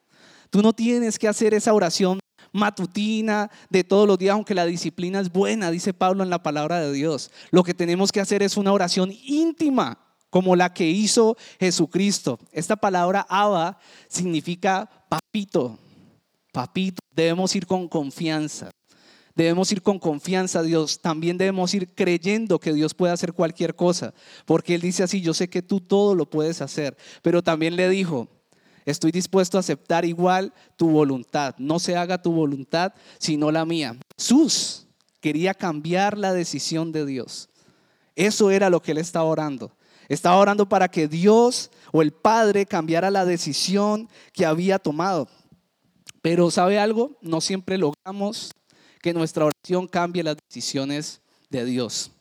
Tú 0.53 0.61
no 0.61 0.71
tienes 0.71 1.17
que 1.17 1.27
hacer 1.27 1.55
esa 1.55 1.73
oración 1.73 2.19
matutina 2.51 3.49
de 3.71 3.83
todos 3.83 4.07
los 4.07 4.19
días, 4.19 4.35
aunque 4.35 4.53
la 4.53 4.67
disciplina 4.67 5.19
es 5.19 5.31
buena, 5.31 5.71
dice 5.71 5.95
Pablo 5.95 6.21
en 6.21 6.29
la 6.29 6.43
palabra 6.43 6.79
de 6.79 6.93
Dios. 6.93 7.31
Lo 7.49 7.63
que 7.63 7.73
tenemos 7.73 8.11
que 8.11 8.21
hacer 8.21 8.43
es 8.43 8.55
una 8.55 8.71
oración 8.71 9.11
íntima, 9.25 9.97
como 10.29 10.55
la 10.55 10.71
que 10.71 10.87
hizo 10.87 11.37
Jesucristo. 11.59 12.37
Esta 12.51 12.75
palabra 12.75 13.25
Abba 13.27 13.79
significa 14.07 14.87
papito, 15.09 15.79
papito. 16.51 16.99
Debemos 17.15 17.55
ir 17.55 17.65
con 17.65 17.87
confianza. 17.87 18.69
Debemos 19.33 19.71
ir 19.71 19.81
con 19.81 19.97
confianza 19.97 20.59
a 20.59 20.63
Dios. 20.63 21.01
También 21.01 21.39
debemos 21.39 21.73
ir 21.73 21.95
creyendo 21.95 22.59
que 22.59 22.73
Dios 22.73 22.93
puede 22.93 23.11
hacer 23.11 23.33
cualquier 23.33 23.75
cosa. 23.75 24.13
Porque 24.45 24.75
Él 24.75 24.81
dice 24.81 25.01
así, 25.01 25.19
yo 25.19 25.33
sé 25.33 25.49
que 25.49 25.63
tú 25.63 25.79
todo 25.79 26.13
lo 26.13 26.29
puedes 26.29 26.61
hacer. 26.61 26.95
Pero 27.23 27.41
también 27.41 27.75
le 27.75 27.89
dijo, 27.89 28.29
estoy 28.85 29.11
dispuesto 29.11 29.57
a 29.57 29.61
aceptar 29.61 30.05
igual 30.05 30.53
tu 30.77 30.89
voluntad. 30.89 31.55
No 31.57 31.79
se 31.79 31.95
haga 31.95 32.21
tu 32.21 32.31
voluntad, 32.31 32.93
sino 33.19 33.51
la 33.51 33.65
mía. 33.65 33.97
Jesús 34.17 34.87
quería 35.19 35.53
cambiar 35.53 36.17
la 36.17 36.33
decisión 36.33 36.91
de 36.91 37.05
Dios. 37.05 37.49
Eso 38.15 38.51
era 38.51 38.69
lo 38.69 38.81
que 38.81 38.91
Él 38.91 38.97
estaba 38.97 39.25
orando. 39.25 39.71
Estaba 40.09 40.37
orando 40.37 40.67
para 40.67 40.89
que 40.89 41.07
Dios 41.07 41.71
o 41.91 42.01
el 42.01 42.11
Padre 42.11 42.65
cambiara 42.65 43.09
la 43.09 43.25
decisión 43.25 44.09
que 44.33 44.45
había 44.45 44.79
tomado. 44.79 45.27
Pero 46.21 46.51
¿sabe 46.51 46.79
algo? 46.79 47.17
No 47.21 47.41
siempre 47.41 47.77
logramos 47.77 48.51
que 49.01 49.13
nuestra 49.13 49.45
oración 49.45 49.87
cambie 49.87 50.23
las 50.23 50.37
decisiones 50.37 51.21
de 51.49 51.65
Dios. 51.65 52.11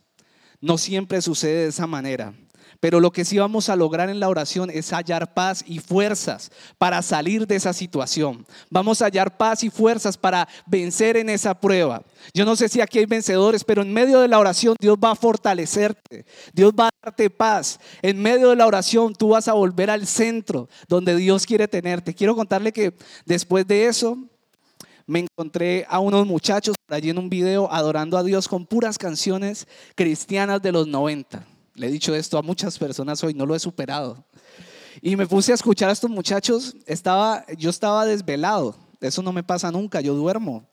No 0.61 0.79
siempre 0.79 1.23
sucede 1.23 1.63
de 1.63 1.69
esa 1.69 1.87
manera. 1.87 2.35
Pero 2.83 2.99
lo 2.99 3.13
que 3.13 3.25
sí 3.25 3.39
vamos 3.39 3.69
a 3.69 3.77
lograr 3.77 4.11
en 4.11 4.19
la 4.19 4.29
oración 4.29 4.69
es 4.69 4.93
hallar 4.93 5.35
paz 5.35 5.63
y 5.69 5.79
fuerzas 5.79 6.51
para 6.79 7.01
salir 7.01 7.47
de 7.47 7.55
esa 7.55 7.73
situación. 7.73 8.45
Vamos 8.71 9.01
a 9.01 9.05
hallar 9.05 9.37
paz 9.37 9.63
y 9.63 9.71
fuerzas 9.71 10.19
para 10.19 10.49
vencer 10.67 11.17
en 11.17 11.29
esa 11.29 11.55
prueba. 11.55 12.03
Yo 12.35 12.45
no 12.45 12.57
sé 12.57 12.69
si 12.69 12.81
aquí 12.81 12.99
hay 12.99 13.07
vencedores, 13.07 13.63
pero 13.63 13.83
en 13.83 13.93
medio 13.93 14.19
de 14.19 14.27
la 14.27 14.41
oración 14.41 14.75
Dios 14.81 14.97
va 14.97 15.13
a 15.13 15.15
fortalecerte. 15.15 16.27
Dios 16.53 16.73
va 16.73 16.89
a 16.89 16.91
darte 17.05 17.31
paz. 17.31 17.79
En 18.03 18.21
medio 18.21 18.51
de 18.51 18.57
la 18.57 18.67
oración 18.67 19.15
tú 19.15 19.29
vas 19.29 19.47
a 19.47 19.53
volver 19.53 19.89
al 19.89 20.05
centro 20.05 20.69
donde 20.89 21.15
Dios 21.15 21.47
quiere 21.47 21.69
tenerte. 21.69 22.17
Quiero 22.17 22.35
contarle 22.35 22.73
que 22.73 22.95
después 23.25 23.65
de 23.65 23.87
eso 23.87 24.19
me 25.07 25.21
encontré 25.21 25.87
a 25.89 26.01
unos 26.01 26.27
muchachos 26.27 26.75
por 26.85 26.97
allí 26.97 27.11
en 27.11 27.19
un 27.19 27.31
video 27.31 27.73
adorando 27.73 28.19
a 28.19 28.25
Dios 28.25 28.49
con 28.49 28.67
puras 28.67 28.99
canciones 28.99 29.69
cristianas 29.95 30.61
de 30.61 30.73
los 30.73 30.89
90. 30.89 31.47
Le 31.75 31.87
he 31.87 31.91
dicho 31.91 32.15
esto 32.15 32.39
a 32.39 32.43
muchas 32.43 32.79
personas 32.79 33.23
hoy, 33.25 33.35
no 33.35 33.47
lo 33.47 33.55
he 33.55 33.59
superado. 33.59 34.25
Y 35.01 35.17
me 35.17 35.27
puse 35.27 35.53
a 35.53 35.55
escuchar 35.55 35.89
a 35.89 35.93
estos 35.93 36.11
muchachos, 36.11 36.77
estaba, 36.87 37.47
yo 37.57 37.71
estaba 37.71 38.05
desvelado, 38.05 38.77
eso 39.01 39.23
no 39.23 39.33
me 39.33 39.43
pasa 39.43 39.71
nunca, 39.71 40.01
yo 40.01 40.15
duermo. 40.15 40.69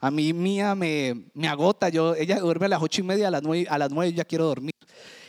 A 0.00 0.10
mí 0.10 0.32
mía 0.32 0.74
me, 0.74 1.26
me 1.34 1.48
agota, 1.48 1.88
yo, 1.88 2.14
ella 2.14 2.40
duerme 2.40 2.66
a 2.66 2.70
las 2.70 2.82
ocho 2.82 3.00
y 3.00 3.04
media, 3.04 3.28
a 3.28 3.30
las 3.30 3.42
nueve, 3.42 3.66
a 3.68 3.78
las 3.78 3.90
nueve 3.90 4.12
ya 4.12 4.24
quiero 4.24 4.46
dormir. 4.46 4.72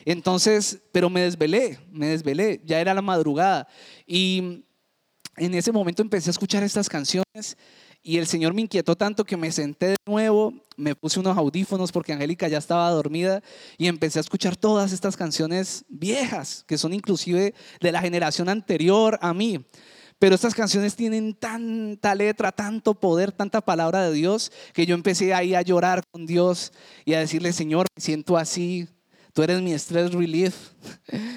Entonces, 0.05 0.79
pero 0.91 1.09
me 1.09 1.21
desvelé, 1.21 1.79
me 1.91 2.07
desvelé, 2.07 2.61
ya 2.65 2.79
era 2.79 2.93
la 2.93 3.01
madrugada. 3.01 3.67
Y 4.05 4.63
en 5.35 5.53
ese 5.53 5.71
momento 5.71 6.01
empecé 6.01 6.29
a 6.29 6.31
escuchar 6.31 6.63
estas 6.63 6.87
canciones 6.87 7.57
y 8.01 8.17
el 8.17 8.27
Señor 8.27 8.53
me 8.53 8.61
inquietó 8.61 8.95
tanto 8.95 9.25
que 9.25 9.37
me 9.37 9.51
senté 9.51 9.89
de 9.89 9.95
nuevo, 10.05 10.53
me 10.79 10.95
puse 10.95 11.19
unos 11.19 11.37
audífonos 11.37 11.91
porque 11.91 12.13
Angélica 12.13 12.47
ya 12.47 12.57
estaba 12.57 12.89
dormida 12.89 13.43
y 13.77 13.87
empecé 13.87 14.19
a 14.19 14.21
escuchar 14.21 14.55
todas 14.55 14.91
estas 14.91 15.17
canciones 15.17 15.85
viejas, 15.89 16.63
que 16.67 16.77
son 16.77 16.93
inclusive 16.93 17.53
de 17.79 17.91
la 17.91 18.01
generación 18.01 18.49
anterior 18.49 19.19
a 19.21 19.33
mí. 19.33 19.63
Pero 20.17 20.35
estas 20.35 20.53
canciones 20.53 20.95
tienen 20.95 21.33
tanta 21.33 22.13
letra, 22.13 22.51
tanto 22.51 22.93
poder, 22.93 23.31
tanta 23.31 23.61
palabra 23.61 24.09
de 24.09 24.13
Dios, 24.13 24.51
que 24.73 24.85
yo 24.85 24.95
empecé 24.95 25.33
ahí 25.33 25.55
a 25.55 25.61
llorar 25.61 26.03
con 26.11 26.25
Dios 26.25 26.73
y 27.05 27.13
a 27.13 27.19
decirle, 27.19 27.53
Señor, 27.53 27.87
me 27.95 28.01
siento 28.01 28.35
así, 28.35 28.87
Tú 29.33 29.43
eres 29.43 29.61
mi 29.61 29.73
stress 29.73 30.11
relief. 30.11 30.55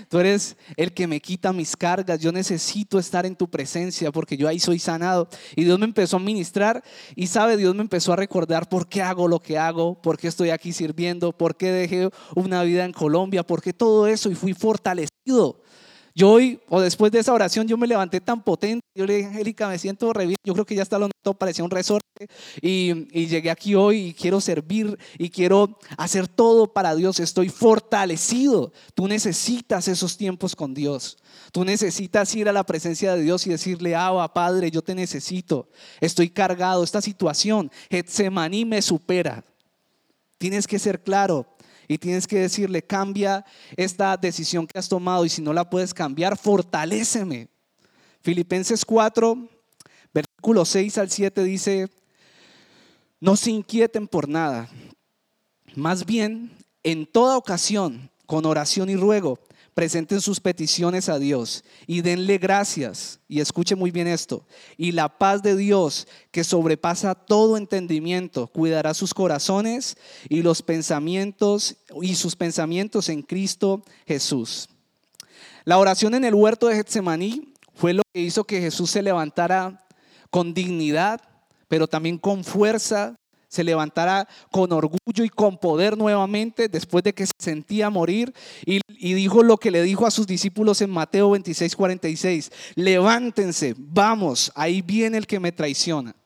Tú 0.08 0.18
eres 0.18 0.56
el 0.76 0.92
que 0.92 1.06
me 1.06 1.20
quita 1.20 1.52
mis 1.52 1.76
cargas. 1.76 2.20
Yo 2.20 2.32
necesito 2.32 2.98
estar 2.98 3.26
en 3.26 3.36
tu 3.36 3.48
presencia 3.48 4.10
porque 4.10 4.36
yo 4.36 4.48
ahí 4.48 4.58
soy 4.58 4.78
sanado. 4.78 5.28
Y 5.56 5.64
Dios 5.64 5.78
me 5.78 5.84
empezó 5.84 6.16
a 6.16 6.20
ministrar 6.20 6.82
y 7.14 7.26
sabe, 7.26 7.56
Dios 7.56 7.74
me 7.74 7.82
empezó 7.82 8.12
a 8.12 8.16
recordar 8.16 8.68
por 8.68 8.88
qué 8.88 9.02
hago 9.02 9.28
lo 9.28 9.40
que 9.40 9.58
hago, 9.58 10.00
por 10.00 10.18
qué 10.18 10.28
estoy 10.28 10.50
aquí 10.50 10.72
sirviendo, 10.72 11.32
por 11.32 11.56
qué 11.56 11.70
dejé 11.70 12.10
una 12.34 12.62
vida 12.62 12.84
en 12.84 12.92
Colombia, 12.92 13.42
por 13.42 13.62
qué 13.62 13.72
todo 13.72 14.06
eso 14.06 14.30
y 14.30 14.34
fui 14.34 14.54
fortalecido. 14.54 15.62
Yo 16.14 16.30
hoy, 16.30 16.60
o 16.68 16.80
después 16.80 17.10
de 17.10 17.20
esa 17.20 17.32
oración, 17.32 17.66
yo 17.66 17.78
me 17.78 17.86
levanté 17.86 18.20
tan 18.20 18.42
potente. 18.42 18.82
Yo 18.94 19.06
le 19.06 19.16
dije, 19.16 19.28
Angélica, 19.28 19.68
me 19.68 19.78
siento 19.78 20.12
re 20.12 20.34
Yo 20.44 20.52
creo 20.52 20.66
que 20.66 20.74
ya 20.74 20.82
está 20.82 20.98
lo 20.98 21.06
notó, 21.06 21.34
parecía 21.34 21.64
un 21.64 21.70
resorte. 21.70 22.28
Y, 22.60 23.08
y, 23.18 23.26
llegué 23.26 23.50
aquí 23.50 23.74
hoy 23.74 24.08
y 24.08 24.14
quiero 24.14 24.40
servir 24.40 24.98
y 25.16 25.30
quiero 25.30 25.78
hacer 25.96 26.28
todo 26.28 26.72
para 26.72 26.94
Dios. 26.94 27.18
Estoy 27.18 27.48
fortalecido. 27.48 28.72
Tú 28.94 29.08
necesitas 29.08 29.88
esos 29.88 30.18
tiempos 30.18 30.54
con 30.54 30.74
Dios. 30.74 31.16
Tú 31.50 31.64
necesitas 31.64 32.34
ir 32.34 32.48
a 32.48 32.52
la 32.52 32.64
presencia 32.64 33.14
de 33.14 33.22
Dios 33.22 33.46
y 33.46 33.50
decirle, 33.50 33.94
Abba, 33.94 34.32
Padre, 34.34 34.70
yo 34.70 34.82
te 34.82 34.94
necesito. 34.94 35.68
Estoy 36.00 36.28
cargado. 36.28 36.84
Esta 36.84 37.00
situación, 37.00 37.70
Getsemaní 37.90 38.66
me 38.66 38.82
supera. 38.82 39.44
Tienes 40.36 40.66
que 40.66 40.78
ser 40.78 41.02
claro 41.02 41.46
y 41.88 41.98
tienes 41.98 42.26
que 42.26 42.38
decirle, 42.38 42.82
cambia 42.82 43.44
esta 43.76 44.16
decisión 44.16 44.66
que 44.66 44.78
has 44.78 44.88
tomado 44.88 45.24
y 45.24 45.28
si 45.28 45.42
no 45.42 45.52
la 45.52 45.68
puedes 45.68 45.92
cambiar, 45.94 46.36
fortaléceme. 46.36 47.48
Filipenses 48.20 48.84
4, 48.84 49.48
versículo 50.14 50.64
6 50.64 50.98
al 50.98 51.10
7 51.10 51.44
dice, 51.44 51.88
no 53.20 53.36
se 53.36 53.50
inquieten 53.50 54.08
por 54.08 54.28
nada, 54.28 54.68
más 55.74 56.06
bien 56.06 56.52
en 56.82 57.06
toda 57.06 57.36
ocasión, 57.36 58.10
con 58.26 58.46
oración 58.46 58.90
y 58.90 58.96
ruego, 58.96 59.38
presenten 59.74 60.20
sus 60.20 60.40
peticiones 60.40 61.08
a 61.08 61.18
Dios 61.18 61.64
y 61.86 62.02
denle 62.02 62.38
gracias. 62.38 63.20
Y 63.28 63.40
escuche 63.40 63.74
muy 63.74 63.90
bien 63.90 64.06
esto. 64.06 64.46
Y 64.76 64.92
la 64.92 65.18
paz 65.18 65.42
de 65.42 65.56
Dios, 65.56 66.06
que 66.30 66.44
sobrepasa 66.44 67.14
todo 67.14 67.56
entendimiento, 67.56 68.48
cuidará 68.48 68.94
sus 68.94 69.14
corazones 69.14 69.96
y 70.28 70.42
los 70.42 70.62
pensamientos 70.62 71.76
y 72.00 72.14
sus 72.14 72.36
pensamientos 72.36 73.08
en 73.08 73.22
Cristo 73.22 73.82
Jesús. 74.06 74.68
La 75.64 75.78
oración 75.78 76.14
en 76.14 76.24
el 76.24 76.34
huerto 76.34 76.66
de 76.66 76.76
Getsemaní 76.76 77.52
fue 77.74 77.94
lo 77.94 78.02
que 78.12 78.20
hizo 78.20 78.44
que 78.44 78.60
Jesús 78.60 78.90
se 78.90 79.02
levantara 79.02 79.86
con 80.30 80.54
dignidad, 80.54 81.20
pero 81.68 81.86
también 81.86 82.18
con 82.18 82.44
fuerza 82.44 83.14
se 83.52 83.62
levantara 83.62 84.26
con 84.50 84.72
orgullo 84.72 85.24
y 85.24 85.28
con 85.28 85.58
poder 85.58 85.98
nuevamente 85.98 86.70
después 86.70 87.04
de 87.04 87.12
que 87.12 87.26
se 87.26 87.34
sentía 87.36 87.90
morir 87.90 88.32
y, 88.64 88.80
dijo 89.12 89.42
lo 89.42 89.58
que 89.58 89.70
le 89.70 89.82
dijo 89.82 90.06
a 90.06 90.10
sus 90.10 90.26
discípulos 90.26 90.80
en 90.80 90.88
Mateo 90.88 91.30
26, 91.30 91.76
46, 91.76 92.50
levántense, 92.76 93.74
vamos, 93.76 94.50
ahí 94.54 94.80
viene 94.80 95.18
el 95.18 95.26
que 95.26 95.38
me 95.38 95.52
traiciona. 95.52 96.16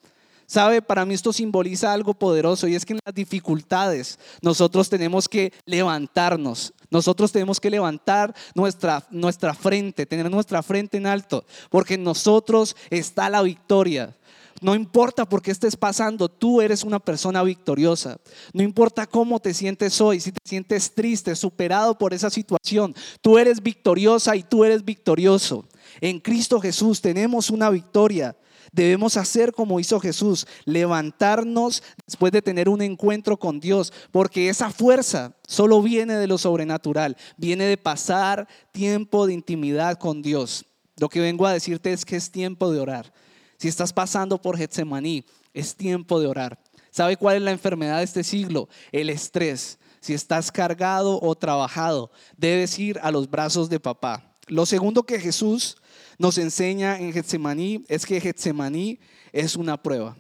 Sabe, 0.47 0.81
para 0.81 1.05
mí 1.05 1.15
esto 1.15 1.33
simboliza 1.33 1.93
algo 1.93 2.15
poderoso 2.15 2.69
y 2.69 2.77
es 2.77 2.87
que 2.87 2.93
en 2.93 3.01
las 3.05 3.13
dificultades 3.13 4.21
nosotros 4.41 4.89
tenemos 4.89 5.29
que 5.29 5.53
levantarnos, 5.65 6.73
nosotros 6.91 7.33
tenemos 7.33 7.59
que 7.59 7.71
levantar 7.71 8.33
nuestra, 8.55 9.05
nuestra 9.11 9.53
frente, 9.53 10.07
tener 10.07 10.31
nuestra 10.31 10.63
frente 10.63 10.99
en 10.99 11.09
alto, 11.09 11.45
porque 11.71 11.95
en 11.95 12.05
nosotros 12.05 12.77
está 12.91 13.29
la 13.29 13.43
victoria. 13.43 14.15
No 14.61 14.75
importa 14.75 15.29
por 15.29 15.43
qué 15.43 15.51
estés 15.51 15.77
pasando, 15.77 16.29
tú 16.29 16.61
eres 16.61 16.83
una 16.83 16.99
persona 16.99 17.43
victoriosa. 17.43 18.19
No 18.53 18.63
importa 18.63 19.07
cómo 19.07 19.39
te 19.39 19.53
sientes 19.53 20.01
hoy, 20.01 20.21
si 20.21 20.33
te 20.33 20.41
sientes 20.45 20.95
triste, 20.95 21.37
superado 21.37 21.99
por 21.99 22.15
esa 22.15 22.31
situación, 22.31 22.95
tú 23.21 23.39
eres 23.39 23.63
victoriosa 23.63 24.35
y 24.35 24.43
tú 24.43 24.65
eres 24.65 24.85
victorioso. 24.85 25.67
En 26.01 26.21
Cristo 26.21 26.61
Jesús 26.61 27.01
tenemos 27.01 27.51
una 27.51 27.71
victoria. 27.71 28.37
Debemos 28.73 29.17
hacer 29.17 29.53
como 29.53 29.81
hizo 29.81 30.01
Jesús, 30.01 30.47
levantarnos 30.65 31.83
después 32.07 32.33
de 32.33 32.43
tener 32.43 32.69
un 32.69 32.83
encuentro 32.83 33.39
con 33.39 33.61
Dios, 33.61 33.93
porque 34.11 34.49
esa 34.49 34.71
fuerza 34.71 35.35
solo 35.47 35.81
viene 35.83 36.15
de 36.15 36.27
lo 36.27 36.37
sobrenatural, 36.37 37.17
viene 37.37 37.65
de 37.65 37.77
pasar 37.77 38.49
tiempo 38.73 39.27
de 39.27 39.35
intimidad 39.35 39.99
con 39.99 40.21
Dios. 40.21 40.67
Lo 40.99 41.09
que 41.09 41.21
vengo 41.21 41.47
a 41.47 41.53
decirte 41.53 41.93
es 41.93 42.05
que 42.05 42.17
es 42.17 42.31
tiempo 42.31 42.71
de 42.71 42.81
orar. 42.81 43.13
Si 43.59 43.69
estás 43.69 43.93
pasando 43.93 44.41
por 44.41 44.57
Getsemaní, 44.57 45.25
es 45.55 45.75
tiempo 45.75 46.21
de 46.21 46.27
orar. 46.27 46.59
¿Sabe 46.91 47.17
cuál 47.17 47.37
es 47.37 47.43
la 47.43 47.51
enfermedad 47.51 47.99
de 47.99 48.05
este 48.05 48.25
siglo? 48.25 48.69
El 48.93 49.11
estrés. 49.11 49.79
Si 50.01 50.15
estás 50.15 50.53
cargado 50.53 51.19
o 51.21 51.35
trabajado, 51.35 52.11
debes 52.37 52.79
ir 52.79 52.99
a 53.03 53.11
los 53.11 53.29
brazos 53.29 53.69
de 53.69 53.81
papá. 53.81 54.37
Lo 54.47 54.65
segundo 54.65 55.03
que 55.03 55.19
Jesús 55.19 55.77
nos 56.19 56.39
enseña 56.39 56.99
en 56.99 57.13
Getsemaní 57.13 57.85
es 57.89 58.07
que 58.07 58.21
Getsemaní 58.21 59.01
es 59.33 59.57
una 59.57 59.83
prueba. 59.83 60.17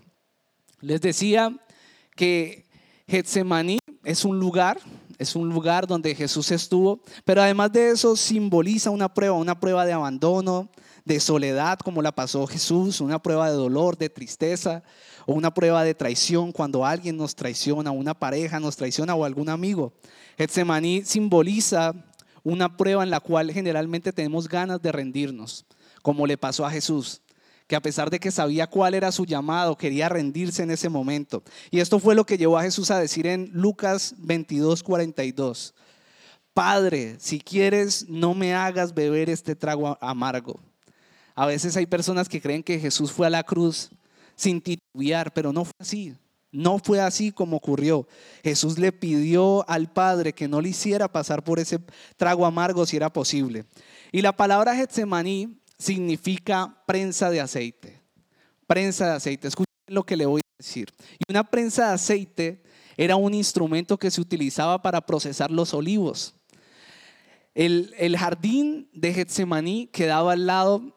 Les 0.81 1.01
decía 1.01 1.57
que 2.17 2.67
Getsemaní 3.07 3.79
es 4.05 4.25
un 4.25 4.39
lugar, 4.39 4.81
es 5.19 5.37
un 5.37 5.49
lugar 5.49 5.87
donde 5.87 6.15
Jesús 6.15 6.51
estuvo, 6.51 7.01
pero 7.25 7.41
además 7.41 7.73
de 7.73 7.91
eso 7.91 8.17
simboliza 8.17 8.91
una 8.91 9.13
prueba, 9.13 9.37
una 9.37 9.59
prueba 9.59 9.87
de 9.87 9.93
abandono, 9.93 10.69
de 11.07 11.21
soledad 11.21 11.79
como 11.79 12.03
la 12.03 12.13
pasó 12.13 12.47
Jesús, 12.47 13.01
una 13.01 13.23
prueba 13.23 13.49
de 13.49 13.57
dolor, 13.57 13.97
de 13.97 14.11
tristeza, 14.11 14.83
o 15.25 15.33
una 15.33 15.55
prueba 15.55 15.85
de 15.85 15.95
traición 15.95 16.53
cuando 16.53 16.85
alguien 16.85 17.17
nos 17.17 17.35
traiciona, 17.35 17.93
una 17.93 18.13
pareja 18.13 18.61
nos 18.61 18.77
traiciona 18.77 19.15
o 19.15 19.25
algún 19.25 19.49
amigo. 19.49 19.93
Getsemaní 20.37 21.03
simboliza 21.05 21.95
una 22.43 22.77
prueba 22.77 23.03
en 23.03 23.11
la 23.11 23.21
cual 23.21 23.53
generalmente 23.53 24.13
tenemos 24.13 24.49
ganas 24.49 24.83
de 24.83 24.93
rendirnos, 24.93 25.65
como 26.03 26.27
le 26.27 26.37
pasó 26.37 26.67
a 26.67 26.71
Jesús 26.71 27.23
que 27.67 27.75
a 27.75 27.83
pesar 27.83 28.11
de 28.11 28.21
que 28.21 28.31
sabía 28.31 28.69
cuál 28.69 28.95
era 28.95 29.11
su 29.11 29.25
llamado, 29.25 29.77
quería 29.77 30.09
rendirse 30.09 30.63
en 30.63 30.71
ese 30.71 30.89
momento. 30.89 31.43
Y 31.73 31.81
esto 31.81 31.99
fue 31.99 32.15
lo 32.15 32.25
que 32.25 32.39
llevó 32.39 32.59
a 32.59 32.63
Jesús 32.63 32.93
a 32.93 33.01
decir 33.01 33.27
en 33.27 33.51
Lucas 33.53 34.15
22, 34.19 34.85
42. 34.85 35.75
Padre, 36.55 37.17
si 37.19 37.41
quieres, 37.41 38.09
no 38.09 38.35
me 38.35 38.55
hagas 38.55 38.95
beber 38.95 39.29
este 39.29 39.57
trago 39.57 39.99
amargo. 40.01 40.61
A 41.37 41.47
veces 41.47 41.77
hay 41.77 41.85
personas 41.87 42.31
que 42.31 42.41
creen 42.41 42.63
que 42.63 42.81
Jesús 42.81 43.13
fue 43.13 43.27
a 43.27 43.31
la 43.31 43.45
cruz 43.45 43.91
sin 44.37 44.61
titubear, 44.61 45.33
pero 45.35 45.53
no 45.53 45.67
fue 45.67 45.75
así. 45.79 46.15
No 46.51 46.79
fue 46.79 46.99
así 46.99 47.31
como 47.31 47.59
ocurrió. 47.59 48.09
Jesús 48.43 48.79
le 48.79 48.91
pidió 48.91 49.69
al 49.69 49.93
Padre 49.93 50.33
que 50.33 50.49
no 50.49 50.63
le 50.63 50.71
hiciera 50.71 51.13
pasar 51.13 51.45
por 51.45 51.59
ese 51.59 51.79
trago 52.17 52.47
amargo 52.47 52.87
si 52.87 52.97
era 52.97 53.13
posible. 53.13 53.67
Y 54.13 54.23
la 54.23 54.35
palabra 54.35 54.75
Getsemaní 54.75 55.61
significa 55.79 56.83
prensa 56.87 57.29
de 57.29 57.43
aceite. 57.43 58.01
Prensa 58.67 59.07
de 59.07 59.13
aceite. 59.13 59.49
Escuchen 59.49 59.67
lo 59.89 60.05
que 60.05 60.17
le 60.17 60.25
voy 60.25 60.41
a 60.41 60.57
decir. 60.57 60.89
Y 61.19 61.31
una 61.31 61.45
prensa 61.45 61.89
de 61.89 61.95
aceite 61.95 62.63
era 62.97 63.17
un 63.17 63.35
instrumento 63.35 63.99
que 63.99 64.11
se 64.11 64.23
utilizaba 64.23 64.81
para 64.81 65.05
procesar 65.05 65.51
los 65.51 65.75
olivos. 65.75 66.35
El, 67.55 67.95
el 67.99 68.17
jardín 68.17 68.89
de 68.95 69.13
Getsemaní 69.13 69.89
quedaba 69.89 70.33
al 70.33 70.47
lado 70.47 70.96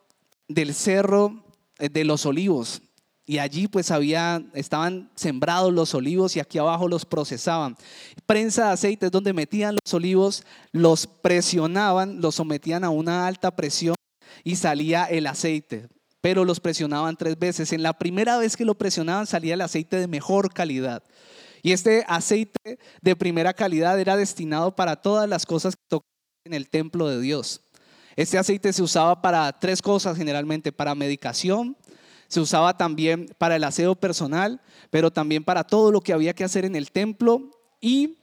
del 0.50 0.74
cerro 0.74 1.46
eh, 1.78 1.88
de 1.88 2.04
los 2.04 2.26
olivos. 2.26 2.82
Y 3.26 3.38
allí 3.38 3.68
pues 3.68 3.92
había, 3.92 4.44
estaban 4.56 5.12
sembrados 5.16 5.72
los 5.72 5.94
olivos 5.94 6.36
y 6.36 6.40
aquí 6.40 6.58
abajo 6.58 6.88
los 6.88 7.06
procesaban. 7.06 7.78
Prensa 8.26 8.66
de 8.66 8.72
aceite 8.72 9.06
es 9.06 9.12
donde 9.12 9.34
metían 9.34 9.76
los 9.76 9.94
olivos, 9.94 10.44
los 10.72 11.06
presionaban, 11.06 12.22
los 12.22 12.36
sometían 12.36 12.84
a 12.84 12.90
una 12.90 13.28
alta 13.28 13.56
presión 13.56 13.94
y 14.44 14.56
salía 14.56 15.06
el 15.06 15.28
aceite, 15.28 15.90
pero 16.22 16.44
los 16.44 16.60
presionaban 16.60 17.18
tres 17.18 17.38
veces. 17.38 17.72
En 17.72 17.84
la 17.84 17.94
primera 17.94 18.38
vez 18.40 18.58
que 18.58 18.66
lo 18.66 18.76
presionaban 18.76 19.28
salía 19.28 19.54
el 19.54 19.62
aceite 19.62 19.98
de 19.98 20.08
mejor 20.08 20.52
calidad. 20.52 21.04
Y 21.62 21.74
este 21.74 22.04
aceite 22.08 22.80
de 23.02 23.16
primera 23.16 23.54
calidad 23.54 24.00
era 24.00 24.18
destinado 24.18 24.76
para 24.76 24.96
todas 24.96 25.30
las 25.30 25.46
cosas 25.46 25.76
que 25.76 25.84
tocaban 25.88 26.10
en 26.46 26.56
el 26.56 26.68
templo 26.68 27.08
de 27.08 27.22
Dios. 27.22 27.62
Este 28.20 28.38
aceite 28.38 28.74
se 28.74 28.84
usaba 28.84 29.22
para 29.22 29.50
tres 29.54 29.82
cosas 29.82 30.18
generalmente, 30.18 30.74
para 30.74 30.94
medicación, 30.94 31.78
se 32.28 32.42
usaba 32.42 32.76
también 32.76 33.34
para 33.38 33.56
el 33.56 33.64
aseo 33.64 33.96
personal, 33.96 34.60
pero 34.90 35.10
también 35.10 35.46
para 35.46 35.64
todo 35.64 35.90
lo 35.90 36.02
que 36.02 36.12
había 36.12 36.34
que 36.34 36.44
hacer 36.44 36.66
en 36.66 36.76
el 36.76 36.92
templo 36.92 37.50
y 37.80 38.18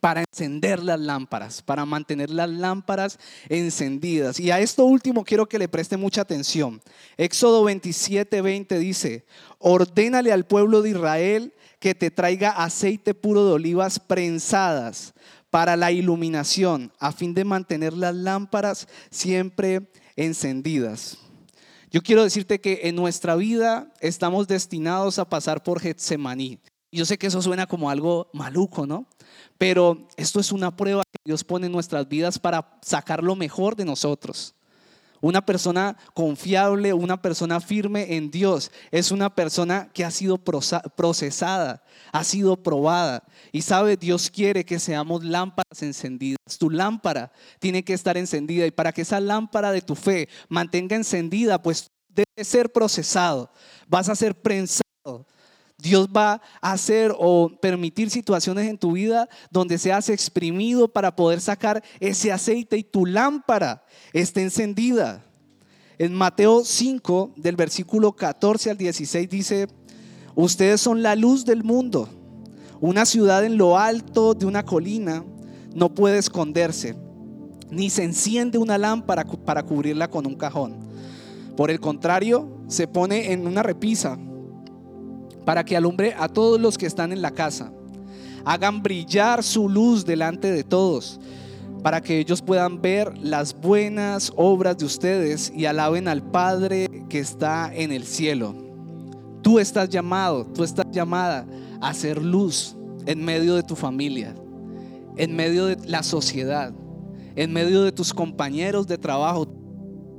para 0.00 0.22
encender 0.30 0.80
las 0.80 1.00
lámparas, 1.00 1.60
para 1.60 1.84
mantener 1.84 2.30
las 2.30 2.48
lámparas 2.48 3.18
encendidas. 3.48 4.38
Y 4.38 4.52
a 4.52 4.60
esto 4.60 4.84
último 4.84 5.24
quiero 5.24 5.48
que 5.48 5.58
le 5.58 5.66
preste 5.66 5.96
mucha 5.96 6.20
atención. 6.20 6.80
Éxodo 7.16 7.64
27, 7.64 8.40
20 8.40 8.78
dice, 8.78 9.26
ordénale 9.58 10.30
al 10.30 10.46
pueblo 10.46 10.82
de 10.82 10.90
Israel 10.90 11.52
que 11.80 11.96
te 11.96 12.12
traiga 12.12 12.50
aceite 12.50 13.12
puro 13.12 13.44
de 13.44 13.54
olivas 13.54 13.98
prensadas 13.98 15.14
para 15.50 15.76
la 15.76 15.92
iluminación, 15.92 16.92
a 16.98 17.12
fin 17.12 17.34
de 17.34 17.44
mantener 17.44 17.92
las 17.92 18.14
lámparas 18.14 18.88
siempre 19.10 19.90
encendidas. 20.16 21.18
Yo 21.90 22.02
quiero 22.02 22.24
decirte 22.24 22.60
que 22.60 22.80
en 22.84 22.96
nuestra 22.96 23.36
vida 23.36 23.92
estamos 24.00 24.48
destinados 24.48 25.18
a 25.18 25.28
pasar 25.28 25.62
por 25.62 25.80
Getsemaní. 25.80 26.58
Yo 26.90 27.04
sé 27.04 27.18
que 27.18 27.28
eso 27.28 27.40
suena 27.40 27.66
como 27.66 27.90
algo 27.90 28.28
maluco, 28.32 28.86
¿no? 28.86 29.06
Pero 29.58 30.08
esto 30.16 30.40
es 30.40 30.50
una 30.50 30.76
prueba 30.76 31.04
que 31.04 31.18
Dios 31.24 31.44
pone 31.44 31.66
en 31.66 31.72
nuestras 31.72 32.08
vidas 32.08 32.38
para 32.38 32.78
sacar 32.82 33.22
lo 33.22 33.36
mejor 33.36 33.76
de 33.76 33.84
nosotros. 33.84 34.55
Una 35.26 35.44
persona 35.44 35.96
confiable, 36.14 36.92
una 36.92 37.20
persona 37.20 37.58
firme 37.58 38.14
en 38.14 38.30
Dios, 38.30 38.70
es 38.92 39.10
una 39.10 39.34
persona 39.34 39.90
que 39.92 40.04
ha 40.04 40.10
sido 40.12 40.38
procesada, 40.38 41.82
ha 42.12 42.22
sido 42.22 42.62
probada. 42.62 43.24
Y 43.50 43.62
sabe, 43.62 43.96
Dios 43.96 44.30
quiere 44.30 44.64
que 44.64 44.78
seamos 44.78 45.24
lámparas 45.24 45.82
encendidas. 45.82 46.38
Tu 46.60 46.70
lámpara 46.70 47.32
tiene 47.58 47.82
que 47.82 47.92
estar 47.92 48.16
encendida 48.16 48.66
y 48.66 48.70
para 48.70 48.92
que 48.92 49.02
esa 49.02 49.18
lámpara 49.18 49.72
de 49.72 49.82
tu 49.82 49.96
fe 49.96 50.28
mantenga 50.48 50.94
encendida, 50.94 51.60
pues 51.60 51.90
debe 52.08 52.44
ser 52.44 52.70
procesado. 52.70 53.50
Vas 53.88 54.08
a 54.08 54.14
ser 54.14 54.40
prensado 54.40 54.85
Dios 55.78 56.08
va 56.08 56.40
a 56.62 56.72
hacer 56.72 57.14
o 57.18 57.50
permitir 57.60 58.08
situaciones 58.10 58.68
en 58.68 58.78
tu 58.78 58.92
vida 58.92 59.28
donde 59.50 59.76
seas 59.78 60.08
exprimido 60.08 60.88
para 60.88 61.14
poder 61.14 61.40
sacar 61.40 61.82
ese 62.00 62.32
aceite 62.32 62.78
y 62.78 62.82
tu 62.82 63.04
lámpara 63.04 63.84
esté 64.12 64.42
encendida. 64.42 65.22
En 65.98 66.14
Mateo 66.14 66.64
5, 66.64 67.32
del 67.36 67.56
versículo 67.56 68.12
14 68.12 68.70
al 68.70 68.78
16 68.78 69.28
dice, 69.28 69.68
ustedes 70.34 70.80
son 70.80 71.02
la 71.02 71.14
luz 71.14 71.44
del 71.44 71.62
mundo. 71.62 72.08
Una 72.80 73.06
ciudad 73.06 73.44
en 73.44 73.56
lo 73.56 73.78
alto 73.78 74.34
de 74.34 74.46
una 74.46 74.64
colina 74.64 75.24
no 75.74 75.94
puede 75.94 76.18
esconderse, 76.18 76.94
ni 77.70 77.90
se 77.90 78.04
enciende 78.04 78.58
una 78.58 78.78
lámpara 78.78 79.24
para 79.24 79.62
cubrirla 79.62 80.08
con 80.08 80.26
un 80.26 80.36
cajón. 80.36 80.76
Por 81.56 81.70
el 81.70 81.80
contrario, 81.80 82.48
se 82.68 82.86
pone 82.86 83.32
en 83.32 83.46
una 83.46 83.62
repisa 83.62 84.18
para 85.46 85.64
que 85.64 85.76
alumbre 85.76 86.14
a 86.18 86.28
todos 86.28 86.60
los 86.60 86.76
que 86.76 86.86
están 86.86 87.12
en 87.12 87.22
la 87.22 87.30
casa. 87.30 87.72
Hagan 88.44 88.82
brillar 88.82 89.42
su 89.44 89.68
luz 89.68 90.04
delante 90.04 90.50
de 90.50 90.64
todos, 90.64 91.20
para 91.82 92.02
que 92.02 92.18
ellos 92.18 92.42
puedan 92.42 92.82
ver 92.82 93.16
las 93.18 93.58
buenas 93.58 94.32
obras 94.34 94.76
de 94.76 94.84
ustedes 94.84 95.52
y 95.54 95.64
alaben 95.66 96.08
al 96.08 96.20
Padre 96.20 96.88
que 97.08 97.20
está 97.20 97.72
en 97.72 97.92
el 97.92 98.04
cielo. 98.04 98.54
Tú 99.40 99.60
estás 99.60 99.88
llamado, 99.88 100.44
tú 100.46 100.64
estás 100.64 100.86
llamada 100.90 101.46
a 101.80 101.94
ser 101.94 102.20
luz 102.20 102.76
en 103.06 103.24
medio 103.24 103.54
de 103.54 103.62
tu 103.62 103.76
familia, 103.76 104.34
en 105.16 105.36
medio 105.36 105.66
de 105.66 105.76
la 105.86 106.02
sociedad, 106.02 106.72
en 107.36 107.52
medio 107.52 107.84
de 107.84 107.92
tus 107.92 108.12
compañeros 108.12 108.88
de 108.88 108.98
trabajo, 108.98 109.46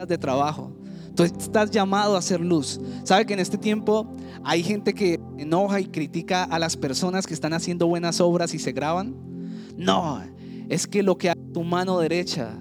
de 0.08 0.18
trabajo. 0.18 0.72
Tú 1.18 1.24
estás 1.24 1.72
llamado 1.72 2.16
a 2.16 2.22
ser 2.22 2.40
luz. 2.40 2.80
¿Sabe 3.04 3.26
que 3.26 3.34
en 3.34 3.40
este 3.40 3.58
tiempo 3.58 4.08
hay 4.44 4.62
gente 4.62 4.94
que 4.94 5.20
enoja 5.40 5.82
y 5.82 5.86
critica 5.86 6.44
a 6.44 6.60
las 6.60 6.78
personas 6.78 7.26
que 7.26 7.34
están 7.34 7.54
haciendo 7.54 7.88
buenas 7.88 8.22
obras 8.22 8.54
y 8.54 8.60
se 8.60 8.72
graban? 8.72 9.16
No, 9.76 10.22
es 10.70 10.86
que 10.86 11.02
lo 11.02 11.18
que 11.18 11.32
haga 11.32 11.42
tu 11.56 11.64
mano 11.64 11.98
derecha, 11.98 12.54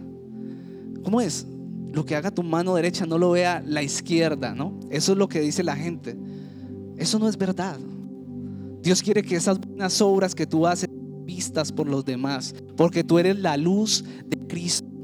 ¿cómo 1.04 1.20
es? 1.20 1.46
Lo 1.92 2.06
que 2.06 2.16
haga 2.16 2.30
tu 2.30 2.42
mano 2.42 2.74
derecha 2.74 3.04
no 3.04 3.18
lo 3.18 3.32
vea 3.32 3.62
la 3.62 3.82
izquierda, 3.82 4.54
¿no? 4.54 4.80
Eso 4.88 5.12
es 5.12 5.18
lo 5.18 5.28
que 5.28 5.40
dice 5.40 5.62
la 5.62 5.76
gente. 5.76 6.16
Eso 6.96 7.18
no 7.18 7.28
es 7.28 7.36
verdad. 7.36 7.78
Dios 8.80 9.02
quiere 9.02 9.22
que 9.22 9.36
esas 9.36 9.60
buenas 9.60 10.00
obras 10.00 10.34
que 10.34 10.46
tú 10.46 10.66
haces 10.66 10.88
vistas 11.26 11.70
por 11.72 11.88
los 11.88 12.06
demás, 12.06 12.54
porque 12.74 13.04
tú 13.04 13.18
eres 13.18 13.38
la 13.38 13.58
luz 13.58 14.02
de 14.26 14.38
Cristo. 14.46 14.95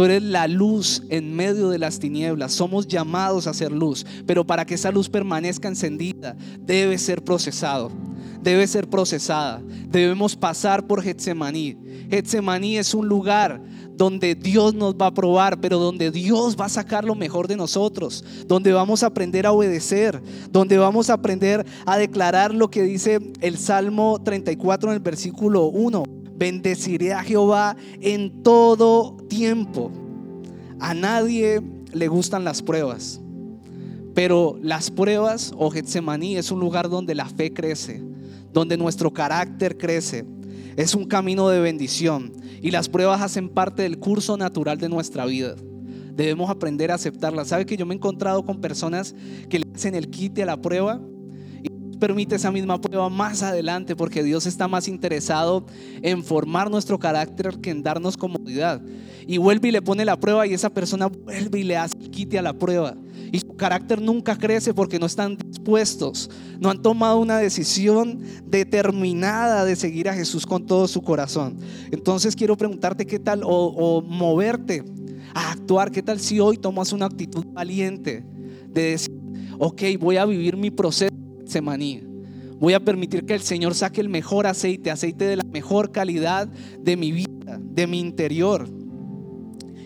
Tú 0.00 0.06
eres 0.06 0.22
la 0.22 0.48
luz 0.48 1.02
en 1.10 1.36
medio 1.36 1.68
de 1.68 1.78
las 1.78 1.98
tinieblas. 1.98 2.52
Somos 2.52 2.88
llamados 2.88 3.46
a 3.46 3.52
ser 3.52 3.70
luz, 3.70 4.06
pero 4.26 4.46
para 4.46 4.64
que 4.64 4.72
esa 4.72 4.90
luz 4.90 5.10
permanezca 5.10 5.68
encendida, 5.68 6.34
debe 6.58 6.96
ser 6.96 7.22
procesado. 7.22 7.92
Debe 8.40 8.66
ser 8.66 8.88
procesada. 8.88 9.60
Debemos 9.90 10.36
pasar 10.36 10.86
por 10.86 11.02
Getsemaní. 11.02 11.76
Getsemaní 12.08 12.78
es 12.78 12.94
un 12.94 13.08
lugar 13.08 13.62
donde 13.94 14.34
Dios 14.34 14.72
nos 14.72 14.94
va 14.94 15.08
a 15.08 15.12
probar, 15.12 15.60
pero 15.60 15.78
donde 15.78 16.10
Dios 16.10 16.56
va 16.58 16.64
a 16.64 16.70
sacar 16.70 17.04
lo 17.04 17.14
mejor 17.14 17.46
de 17.46 17.56
nosotros, 17.56 18.24
donde 18.46 18.72
vamos 18.72 19.02
a 19.02 19.08
aprender 19.08 19.44
a 19.44 19.52
obedecer, 19.52 20.22
donde 20.50 20.78
vamos 20.78 21.10
a 21.10 21.12
aprender 21.12 21.66
a 21.84 21.98
declarar 21.98 22.54
lo 22.54 22.70
que 22.70 22.84
dice 22.84 23.20
el 23.42 23.58
Salmo 23.58 24.18
34 24.24 24.92
en 24.92 24.94
el 24.94 25.02
versículo 25.02 25.66
1 25.66 26.19
Bendeciré 26.40 27.12
a 27.12 27.22
Jehová 27.22 27.76
en 28.00 28.42
todo 28.42 29.14
tiempo. 29.28 29.92
A 30.80 30.94
nadie 30.94 31.60
le 31.92 32.08
gustan 32.08 32.44
las 32.44 32.62
pruebas, 32.62 33.20
Pero 34.14 34.58
las 34.62 34.90
pruebas 34.90 35.52
o 35.58 35.70
Getsemaní 35.70 36.38
es 36.38 36.50
un 36.50 36.58
lugar 36.58 36.88
donde 36.88 37.14
la 37.14 37.26
fe 37.26 37.52
crece, 37.52 38.02
donde 38.54 38.78
nuestro 38.78 39.12
carácter 39.12 39.76
crece. 39.76 40.24
Es 40.76 40.94
un 40.94 41.04
camino 41.04 41.50
de 41.50 41.60
bendición 41.60 42.32
y 42.62 42.70
las 42.70 42.88
pruebas 42.88 43.20
hacen 43.20 43.50
parte 43.50 43.82
del 43.82 43.98
curso 43.98 44.38
natural 44.38 44.78
de 44.78 44.88
nuestra 44.88 45.26
vida. 45.26 45.56
Debemos 46.14 46.48
aprender 46.48 46.90
a 46.90 46.94
aceptarlas. 46.94 47.48
¿Sabe 47.48 47.66
que 47.66 47.76
yo 47.76 47.84
me 47.84 47.92
he 47.92 47.98
encontrado 47.98 48.46
con 48.46 48.62
personas 48.62 49.14
que 49.50 49.58
le 49.58 49.66
hacen 49.74 49.94
el 49.94 50.08
quite 50.08 50.42
a 50.42 50.46
la 50.46 50.60
prueba 50.60 51.02
permite 52.00 52.34
esa 52.34 52.50
misma 52.50 52.80
prueba 52.80 53.08
más 53.08 53.42
adelante 53.42 53.94
porque 53.94 54.24
Dios 54.24 54.46
está 54.46 54.66
más 54.66 54.88
interesado 54.88 55.64
en 56.02 56.24
formar 56.24 56.70
nuestro 56.70 56.98
carácter 56.98 57.58
que 57.60 57.70
en 57.70 57.82
darnos 57.82 58.16
comodidad. 58.16 58.82
Y 59.26 59.38
vuelve 59.38 59.68
y 59.68 59.70
le 59.70 59.82
pone 59.82 60.04
la 60.04 60.18
prueba 60.18 60.46
y 60.46 60.54
esa 60.54 60.70
persona 60.70 61.06
vuelve 61.06 61.60
y 61.60 61.62
le 61.62 61.76
hace 61.76 61.96
el 62.00 62.10
quite 62.10 62.38
a 62.38 62.42
la 62.42 62.54
prueba. 62.54 62.96
Y 63.30 63.38
su 63.38 63.54
carácter 63.54 64.00
nunca 64.00 64.36
crece 64.36 64.74
porque 64.74 64.98
no 64.98 65.06
están 65.06 65.36
dispuestos, 65.36 66.30
no 66.58 66.70
han 66.70 66.82
tomado 66.82 67.20
una 67.20 67.38
decisión 67.38 68.20
determinada 68.44 69.64
de 69.64 69.76
seguir 69.76 70.08
a 70.08 70.14
Jesús 70.14 70.46
con 70.46 70.66
todo 70.66 70.88
su 70.88 71.02
corazón. 71.02 71.58
Entonces 71.92 72.34
quiero 72.34 72.56
preguntarte 72.56 73.06
qué 73.06 73.20
tal 73.20 73.44
o, 73.44 73.48
o 73.48 74.02
moverte 74.02 74.82
a 75.32 75.52
actuar, 75.52 75.92
qué 75.92 76.02
tal 76.02 76.18
si 76.18 76.40
hoy 76.40 76.56
tomas 76.56 76.92
una 76.92 77.06
actitud 77.06 77.44
valiente 77.52 78.24
de 78.68 78.82
decir, 78.82 79.20
ok, 79.58 79.82
voy 80.00 80.16
a 80.16 80.24
vivir 80.24 80.56
mi 80.56 80.72
proceso 80.72 81.19
Semaní. 81.50 82.02
Voy 82.58 82.74
a 82.74 82.80
permitir 82.80 83.24
que 83.24 83.34
el 83.34 83.40
Señor 83.40 83.74
saque 83.74 84.00
el 84.00 84.08
mejor 84.08 84.46
aceite, 84.46 84.90
aceite 84.90 85.24
de 85.24 85.36
la 85.36 85.44
mejor 85.44 85.92
calidad 85.92 86.46
de 86.46 86.96
mi 86.96 87.10
vida, 87.10 87.58
de 87.58 87.86
mi 87.86 87.98
interior. 87.98 88.68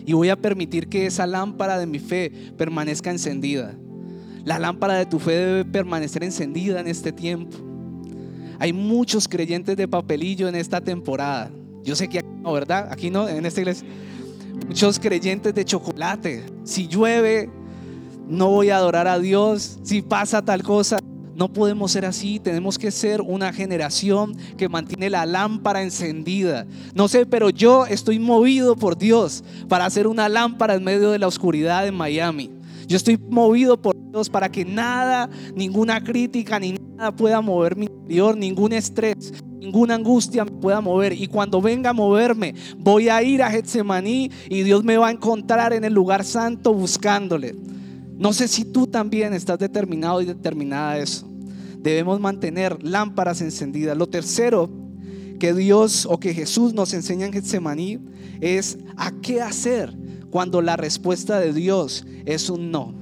Y 0.05 0.13
voy 0.13 0.29
a 0.29 0.35
permitir 0.35 0.87
que 0.87 1.05
esa 1.05 1.25
lámpara 1.25 1.79
de 1.79 1.87
mi 1.87 1.99
fe 1.99 2.31
permanezca 2.57 3.11
encendida. 3.11 3.75
La 4.43 4.59
lámpara 4.59 4.95
de 4.95 5.05
tu 5.05 5.19
fe 5.19 5.31
debe 5.31 5.65
permanecer 5.65 6.23
encendida 6.23 6.79
en 6.79 6.87
este 6.87 7.11
tiempo. 7.11 7.57
Hay 8.59 8.73
muchos 8.73 9.27
creyentes 9.27 9.75
de 9.75 9.87
papelillo 9.87 10.47
en 10.47 10.55
esta 10.55 10.81
temporada. 10.81 11.49
Yo 11.83 11.95
sé 11.95 12.07
que 12.07 12.19
aquí 12.19 12.27
no, 12.41 12.53
¿verdad? 12.53 12.89
Aquí 12.91 13.09
no, 13.09 13.27
en 13.27 13.45
esta 13.45 13.61
iglesia. 13.61 13.87
Muchos 14.67 14.99
creyentes 14.99 15.55
de 15.55 15.65
chocolate. 15.65 16.43
Si 16.63 16.87
llueve, 16.87 17.49
no 18.27 18.49
voy 18.49 18.69
a 18.69 18.77
adorar 18.77 19.07
a 19.07 19.17
Dios. 19.17 19.79
Si 19.83 20.01
pasa 20.01 20.43
tal 20.43 20.61
cosa, 20.61 20.99
no 21.35 21.51
podemos 21.51 21.91
ser 21.91 22.05
así, 22.05 22.39
tenemos 22.39 22.79
que 22.79 22.91
ser 22.91 23.21
una 23.21 23.51
generación 23.51 24.35
que 24.57 24.69
mantiene 24.69 25.09
la 25.09 25.25
lámpara 25.25 25.83
encendida. 25.83 26.65
No 26.93 27.07
sé, 27.07 27.25
pero 27.25 27.49
yo 27.49 27.85
estoy 27.85 28.19
movido 28.19 28.75
por 28.75 28.97
Dios 28.97 29.43
para 29.67 29.85
hacer 29.85 30.07
una 30.07 30.29
lámpara 30.29 30.75
en 30.75 30.83
medio 30.83 31.11
de 31.11 31.19
la 31.19 31.27
oscuridad 31.27 31.85
en 31.87 31.95
Miami. 31.95 32.51
Yo 32.87 32.97
estoy 32.97 33.17
movido 33.17 33.81
por 33.81 33.95
Dios 34.11 34.29
para 34.29 34.49
que 34.49 34.63
nada, 34.63 35.29
ninguna 35.55 36.03
crítica, 36.03 36.59
ni 36.59 36.73
nada 36.73 37.13
pueda 37.13 37.41
mover 37.41 37.75
mi 37.75 37.87
interior, 37.87 38.37
ningún 38.37 38.73
estrés, 38.73 39.33
ninguna 39.59 39.95
angustia 39.95 40.45
me 40.45 40.51
pueda 40.51 40.79
mover. 40.81 41.13
Y 41.13 41.27
cuando 41.27 41.61
venga 41.61 41.89
a 41.89 41.93
moverme, 41.93 42.53
voy 42.77 43.09
a 43.09 43.21
ir 43.23 43.41
a 43.41 43.49
Getsemaní 43.49 44.31
y 44.49 44.63
Dios 44.63 44.83
me 44.83 44.97
va 44.97 45.07
a 45.07 45.11
encontrar 45.11 45.73
en 45.73 45.83
el 45.83 45.93
lugar 45.93 46.23
santo 46.23 46.73
buscándole. 46.73 47.55
No 48.17 48.33
sé 48.33 48.47
si 48.47 48.65
tú 48.65 48.87
también 48.87 49.33
estás 49.33 49.59
determinado 49.59 50.21
y 50.21 50.25
determinada 50.25 50.91
a 50.91 50.99
eso. 50.99 51.27
Debemos 51.79 52.19
mantener 52.19 52.81
lámparas 52.83 53.41
encendidas. 53.41 53.97
Lo 53.97 54.07
tercero 54.07 54.69
que 55.39 55.53
Dios 55.53 56.07
o 56.09 56.19
que 56.19 56.33
Jesús 56.33 56.73
nos 56.73 56.93
enseña 56.93 57.25
en 57.25 57.33
Getsemaní 57.33 57.99
es 58.41 58.77
a 58.95 59.11
qué 59.11 59.41
hacer 59.41 59.95
cuando 60.29 60.61
la 60.61 60.77
respuesta 60.77 61.39
de 61.39 61.53
Dios 61.53 62.05
es 62.25 62.49
un 62.49 62.71
no. 62.71 62.93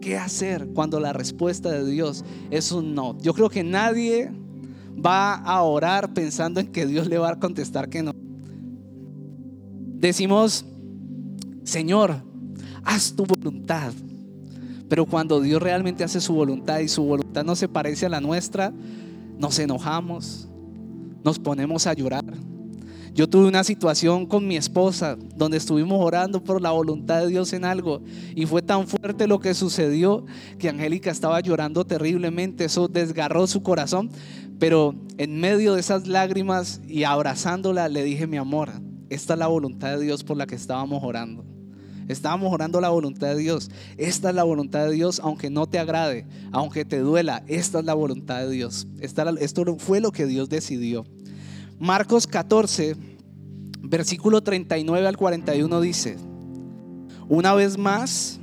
¿Qué 0.00 0.18
hacer 0.18 0.68
cuando 0.74 1.00
la 1.00 1.12
respuesta 1.12 1.70
de 1.70 1.88
Dios 1.88 2.24
es 2.50 2.72
un 2.72 2.94
no? 2.94 3.16
Yo 3.18 3.34
creo 3.34 3.48
que 3.48 3.62
nadie 3.62 4.30
va 5.04 5.34
a 5.34 5.62
orar 5.62 6.12
pensando 6.12 6.60
en 6.60 6.68
que 6.68 6.86
Dios 6.86 7.06
le 7.06 7.18
va 7.18 7.30
a 7.30 7.38
contestar 7.38 7.88
que 7.88 8.02
no. 8.02 8.12
Decimos, 9.98 10.64
Señor, 11.64 12.22
haz 12.84 13.12
tu 13.12 13.24
voluntad. 13.24 13.92
Pero 14.88 15.06
cuando 15.06 15.40
Dios 15.40 15.62
realmente 15.62 16.04
hace 16.04 16.20
su 16.20 16.34
voluntad 16.34 16.80
y 16.80 16.88
su 16.88 17.02
voluntad 17.02 17.44
no 17.44 17.56
se 17.56 17.68
parece 17.68 18.06
a 18.06 18.10
la 18.10 18.20
nuestra, 18.20 18.72
nos 19.38 19.58
enojamos, 19.58 20.48
nos 21.24 21.38
ponemos 21.38 21.86
a 21.86 21.94
llorar. 21.94 22.24
Yo 23.14 23.28
tuve 23.28 23.46
una 23.46 23.62
situación 23.62 24.24
con 24.24 24.46
mi 24.46 24.56
esposa 24.56 25.18
donde 25.36 25.58
estuvimos 25.58 26.02
orando 26.02 26.42
por 26.42 26.62
la 26.62 26.70
voluntad 26.70 27.20
de 27.20 27.28
Dios 27.28 27.52
en 27.52 27.66
algo 27.66 28.00
y 28.34 28.46
fue 28.46 28.62
tan 28.62 28.88
fuerte 28.88 29.26
lo 29.26 29.38
que 29.38 29.52
sucedió 29.52 30.24
que 30.58 30.70
Angélica 30.70 31.10
estaba 31.10 31.38
llorando 31.40 31.84
terriblemente, 31.84 32.64
eso 32.64 32.88
desgarró 32.88 33.46
su 33.46 33.62
corazón, 33.62 34.10
pero 34.58 34.94
en 35.18 35.38
medio 35.38 35.74
de 35.74 35.80
esas 35.80 36.06
lágrimas 36.06 36.80
y 36.88 37.04
abrazándola 37.04 37.90
le 37.90 38.02
dije, 38.02 38.26
mi 38.26 38.38
amor, 38.38 38.70
esta 39.10 39.34
es 39.34 39.38
la 39.38 39.46
voluntad 39.46 39.98
de 39.98 40.04
Dios 40.04 40.24
por 40.24 40.38
la 40.38 40.46
que 40.46 40.54
estábamos 40.54 41.04
orando. 41.04 41.44
Estábamos 42.12 42.52
orando 42.52 42.80
la 42.80 42.90
voluntad 42.90 43.28
de 43.28 43.38
Dios. 43.38 43.70
Esta 43.96 44.30
es 44.30 44.34
la 44.34 44.44
voluntad 44.44 44.86
de 44.86 44.92
Dios, 44.92 45.20
aunque 45.22 45.50
no 45.50 45.66
te 45.66 45.78
agrade, 45.78 46.26
aunque 46.52 46.84
te 46.84 46.98
duela. 46.98 47.42
Esta 47.46 47.80
es 47.80 47.84
la 47.84 47.94
voluntad 47.94 48.40
de 48.40 48.50
Dios. 48.50 48.86
esto 49.00 49.76
fue 49.78 50.00
lo 50.00 50.12
que 50.12 50.26
Dios 50.26 50.48
decidió. 50.48 51.04
Marcos 51.78 52.26
14, 52.26 52.96
versículo 53.80 54.42
39 54.42 55.06
al 55.06 55.16
41 55.16 55.80
dice, 55.80 56.16
una 57.28 57.54
vez 57.54 57.76
más 57.78 58.38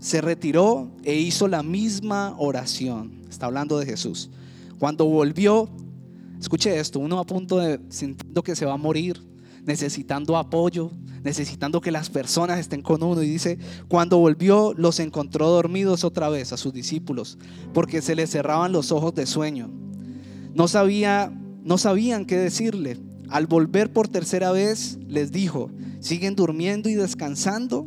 se 0.00 0.20
retiró 0.20 0.90
e 1.04 1.16
hizo 1.16 1.48
la 1.48 1.62
misma 1.62 2.34
oración. 2.38 3.22
Está 3.28 3.46
hablando 3.46 3.78
de 3.78 3.86
Jesús. 3.86 4.30
Cuando 4.78 5.04
volvió, 5.06 5.68
escuche 6.40 6.78
esto, 6.78 7.00
uno 7.00 7.18
a 7.18 7.26
punto 7.26 7.58
de 7.58 7.80
sintiendo 7.88 8.42
que 8.42 8.54
se 8.54 8.64
va 8.64 8.74
a 8.74 8.76
morir, 8.76 9.20
necesitando 9.68 10.38
apoyo, 10.38 10.90
necesitando 11.22 11.82
que 11.82 11.92
las 11.92 12.08
personas 12.08 12.58
estén 12.58 12.80
con 12.80 13.02
uno. 13.02 13.22
Y 13.22 13.28
dice, 13.28 13.58
cuando 13.86 14.18
volvió 14.18 14.72
los 14.74 14.98
encontró 14.98 15.50
dormidos 15.50 16.04
otra 16.04 16.30
vez 16.30 16.54
a 16.54 16.56
sus 16.56 16.72
discípulos, 16.72 17.36
porque 17.74 18.00
se 18.00 18.16
les 18.16 18.30
cerraban 18.30 18.72
los 18.72 18.92
ojos 18.92 19.14
de 19.14 19.26
sueño. 19.26 19.70
No, 20.54 20.68
sabía, 20.68 21.30
no 21.62 21.76
sabían 21.76 22.24
qué 22.24 22.38
decirle. 22.38 22.98
Al 23.28 23.46
volver 23.46 23.92
por 23.92 24.08
tercera 24.08 24.52
vez, 24.52 24.98
les 25.06 25.32
dijo, 25.32 25.70
¿siguen 26.00 26.34
durmiendo 26.34 26.88
y 26.88 26.94
descansando? 26.94 27.86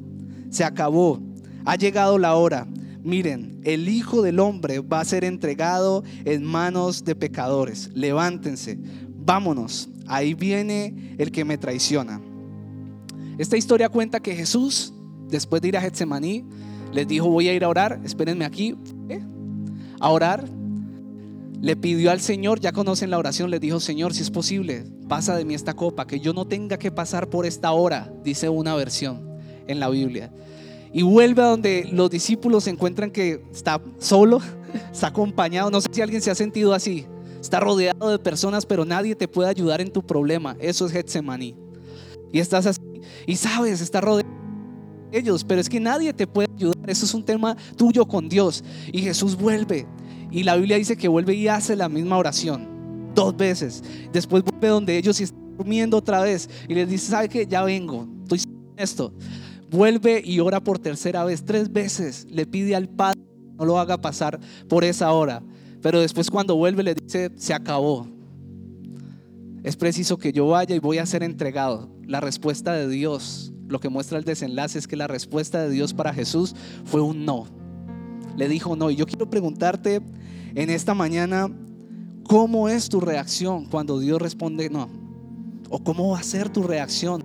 Se 0.51 0.63
acabó, 0.63 1.19
ha 1.65 1.77
llegado 1.77 2.19
la 2.19 2.35
hora. 2.35 2.67
Miren, 3.03 3.59
el 3.63 3.89
Hijo 3.89 4.21
del 4.21 4.39
Hombre 4.39 4.81
va 4.81 4.99
a 4.99 5.05
ser 5.05 5.23
entregado 5.23 6.03
en 6.25 6.43
manos 6.43 7.03
de 7.03 7.15
pecadores. 7.15 7.89
Levántense, 7.95 8.77
vámonos. 9.25 9.89
Ahí 10.07 10.33
viene 10.33 11.15
el 11.17 11.31
que 11.31 11.45
me 11.45 11.57
traiciona. 11.57 12.21
Esta 13.37 13.57
historia 13.57 13.89
cuenta 13.89 14.19
que 14.19 14.35
Jesús, 14.35 14.93
después 15.29 15.61
de 15.61 15.69
ir 15.69 15.77
a 15.77 15.81
Getsemaní, 15.81 16.45
les 16.91 17.07
dijo, 17.07 17.29
voy 17.29 17.47
a 17.47 17.53
ir 17.53 17.63
a 17.63 17.69
orar, 17.69 17.99
espérenme 18.03 18.45
aquí, 18.45 18.75
a 19.99 20.09
orar. 20.09 20.45
Le 21.61 21.75
pidió 21.75 22.11
al 22.11 22.21
Señor, 22.21 22.59
ya 22.59 22.71
conocen 22.71 23.11
la 23.11 23.19
oración, 23.19 23.51
le 23.51 23.59
dijo, 23.59 23.79
Señor, 23.79 24.13
si 24.13 24.23
es 24.23 24.31
posible, 24.31 24.83
pasa 25.07 25.35
de 25.35 25.45
mí 25.45 25.53
esta 25.53 25.75
copa, 25.75 26.07
que 26.07 26.19
yo 26.19 26.33
no 26.33 26.45
tenga 26.45 26.77
que 26.77 26.91
pasar 26.91 27.29
por 27.29 27.45
esta 27.45 27.71
hora, 27.71 28.11
dice 28.23 28.49
una 28.49 28.75
versión 28.75 29.29
en 29.67 29.79
la 29.79 29.89
Biblia. 29.89 30.31
Y 30.93 31.03
vuelve 31.03 31.41
a 31.41 31.45
donde 31.45 31.87
los 31.91 32.09
discípulos 32.09 32.65
se 32.65 32.71
encuentran 32.71 33.11
que 33.11 33.43
está 33.53 33.81
solo, 33.99 34.41
está 34.91 35.07
acompañado. 35.07 35.71
No 35.71 35.79
sé 35.79 35.87
si 35.91 36.01
alguien 36.01 36.21
se 36.21 36.31
ha 36.31 36.35
sentido 36.35 36.73
así. 36.73 37.05
Está 37.41 37.59
rodeado 37.59 38.09
de 38.09 38.19
personas, 38.19 38.65
pero 38.65 38.85
nadie 38.85 39.15
te 39.15 39.27
puede 39.27 39.49
ayudar 39.49 39.81
en 39.81 39.91
tu 39.91 40.05
problema. 40.05 40.55
Eso 40.59 40.85
es 40.85 40.91
Getsemaní. 40.91 41.55
Y 42.31 42.39
estás 42.39 42.65
así 42.65 42.79
y 43.25 43.35
sabes, 43.35 43.81
está 43.81 43.99
rodeado 43.99 44.29
de 45.11 45.19
ellos, 45.19 45.43
pero 45.43 45.59
es 45.59 45.67
que 45.67 45.79
nadie 45.79 46.13
te 46.13 46.27
puede 46.27 46.47
ayudar. 46.55 46.89
Eso 46.89 47.05
es 47.05 47.13
un 47.13 47.23
tema 47.23 47.57
tuyo 47.75 48.07
con 48.07 48.29
Dios. 48.29 48.63
Y 48.91 49.01
Jesús 49.01 49.35
vuelve. 49.35 49.87
Y 50.29 50.43
la 50.43 50.55
Biblia 50.55 50.77
dice 50.77 50.95
que 50.95 51.07
vuelve 51.07 51.33
y 51.33 51.47
hace 51.47 51.75
la 51.75 51.89
misma 51.89 52.17
oración 52.17 52.67
dos 53.13 53.35
veces. 53.35 53.83
Después 54.13 54.43
vuelve 54.43 54.67
donde 54.67 54.97
ellos 54.97 55.19
y 55.19 55.23
están 55.23 55.57
durmiendo 55.57 55.97
otra 55.97 56.21
vez. 56.21 56.49
Y 56.69 56.75
les 56.75 56.87
dice, 56.87 57.11
¿sabe 57.11 57.27
qué? 57.27 57.45
Ya 57.45 57.63
vengo. 57.63 58.07
Estoy 58.23 58.43
esto. 58.77 59.13
Vuelve 59.69 60.21
y 60.23 60.39
ora 60.39 60.61
por 60.63 60.79
tercera 60.79 61.23
vez. 61.23 61.43
Tres 61.43 61.71
veces 61.71 62.25
le 62.29 62.45
pide 62.45 62.75
al 62.75 62.87
Padre 62.87 63.19
no 63.57 63.65
lo 63.65 63.79
haga 63.79 64.01
pasar 64.01 64.39
por 64.67 64.83
esa 64.83 65.11
hora. 65.11 65.43
Pero 65.81 65.99
después 65.99 66.29
cuando 66.29 66.55
vuelve 66.55 66.83
le 66.83 66.95
dice, 66.95 67.31
se 67.35 67.53
acabó. 67.53 68.07
Es 69.63 69.75
preciso 69.75 70.17
que 70.17 70.31
yo 70.31 70.47
vaya 70.47 70.75
y 70.75 70.79
voy 70.79 70.97
a 70.97 71.05
ser 71.05 71.23
entregado 71.23 71.89
la 72.05 72.19
respuesta 72.19 72.73
de 72.73 72.87
Dios, 72.87 73.53
lo 73.67 73.79
que 73.79 73.89
muestra 73.89 74.17
el 74.17 74.25
desenlace 74.25 74.77
es 74.77 74.87
que 74.87 74.97
la 74.97 75.07
respuesta 75.07 75.61
de 75.61 75.69
Dios 75.69 75.93
para 75.93 76.13
Jesús 76.13 76.55
fue 76.83 77.01
un 77.01 77.25
no. 77.25 77.45
Le 78.35 78.49
dijo 78.49 78.75
no. 78.75 78.89
Y 78.89 78.95
yo 78.95 79.05
quiero 79.05 79.29
preguntarte 79.29 80.01
en 80.55 80.69
esta 80.69 80.93
mañana, 80.93 81.49
¿cómo 82.23 82.67
es 82.67 82.89
tu 82.89 82.99
reacción 82.99 83.65
cuando 83.65 83.99
Dios 83.99 84.21
responde 84.21 84.69
no? 84.69 84.89
¿O 85.69 85.81
cómo 85.83 86.09
va 86.09 86.19
a 86.19 86.23
ser 86.23 86.49
tu 86.49 86.63
reacción 86.63 87.23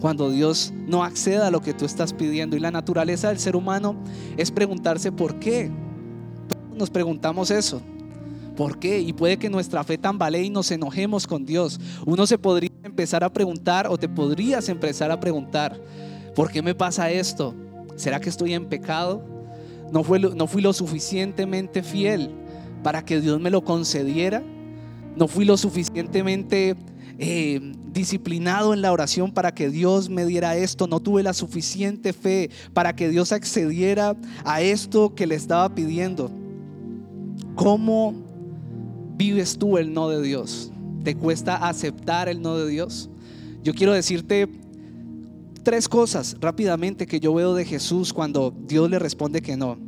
cuando 0.00 0.30
Dios 0.30 0.72
no 0.86 1.04
acceda 1.04 1.46
a 1.46 1.50
lo 1.50 1.60
que 1.60 1.72
tú 1.74 1.84
estás 1.84 2.12
pidiendo. 2.12 2.56
Y 2.56 2.60
la 2.60 2.70
naturaleza 2.70 3.28
del 3.28 3.38
ser 3.38 3.56
humano 3.56 3.96
es 4.36 4.50
preguntarse 4.50 5.12
por 5.12 5.38
qué. 5.38 5.70
Nos 6.76 6.90
preguntamos 6.90 7.50
eso. 7.50 7.80
¿Por 8.54 8.78
qué? 8.78 9.00
Y 9.00 9.12
puede 9.12 9.38
que 9.38 9.50
nuestra 9.50 9.82
fe 9.82 9.98
tambalee 9.98 10.44
y 10.44 10.50
nos 10.50 10.70
enojemos 10.70 11.26
con 11.26 11.44
Dios. 11.44 11.80
Uno 12.04 12.26
se 12.26 12.38
podría 12.38 12.70
empezar 12.82 13.24
a 13.24 13.32
preguntar 13.32 13.86
o 13.88 13.98
te 13.98 14.08
podrías 14.08 14.68
empezar 14.68 15.10
a 15.10 15.18
preguntar, 15.18 15.78
¿por 16.34 16.50
qué 16.50 16.62
me 16.62 16.74
pasa 16.74 17.10
esto? 17.10 17.54
¿Será 17.96 18.20
que 18.20 18.28
estoy 18.28 18.54
en 18.54 18.66
pecado? 18.66 19.22
¿No, 19.90 20.02
fue, 20.04 20.18
no 20.18 20.46
fui 20.46 20.62
lo 20.62 20.72
suficientemente 20.72 21.82
fiel 21.82 22.30
para 22.82 23.04
que 23.04 23.20
Dios 23.20 23.40
me 23.40 23.50
lo 23.50 23.62
concediera? 23.62 24.42
¿No 25.16 25.28
fui 25.28 25.44
lo 25.44 25.56
suficientemente 25.56 26.76
eh, 27.18 27.72
disciplinado 27.92 28.74
en 28.74 28.82
la 28.82 28.92
oración 28.92 29.32
para 29.32 29.54
que 29.54 29.70
Dios 29.70 30.10
me 30.10 30.26
diera 30.26 30.56
esto? 30.56 30.86
¿No 30.86 31.00
tuve 31.00 31.22
la 31.22 31.32
suficiente 31.32 32.12
fe 32.12 32.50
para 32.74 32.96
que 32.96 33.08
Dios 33.08 33.32
accediera 33.32 34.14
a 34.44 34.60
esto 34.60 35.14
que 35.14 35.26
le 35.26 35.34
estaba 35.34 35.74
pidiendo? 35.74 36.30
¿Cómo 37.56 38.12
vives 39.16 39.56
tú 39.58 39.78
el 39.78 39.94
no 39.94 40.10
de 40.10 40.20
Dios? 40.20 40.70
¿Te 41.04 41.16
cuesta 41.16 41.56
aceptar 41.56 42.28
el 42.28 42.42
no 42.42 42.58
de 42.58 42.68
Dios? 42.68 43.08
Yo 43.64 43.72
quiero 43.72 43.94
decirte 43.94 44.46
tres 45.62 45.88
cosas 45.88 46.36
rápidamente 46.38 47.06
que 47.06 47.18
yo 47.18 47.32
veo 47.32 47.54
de 47.54 47.64
Jesús 47.64 48.12
cuando 48.12 48.54
Dios 48.68 48.90
le 48.90 48.98
responde 48.98 49.40
que 49.40 49.56
no. 49.56 49.78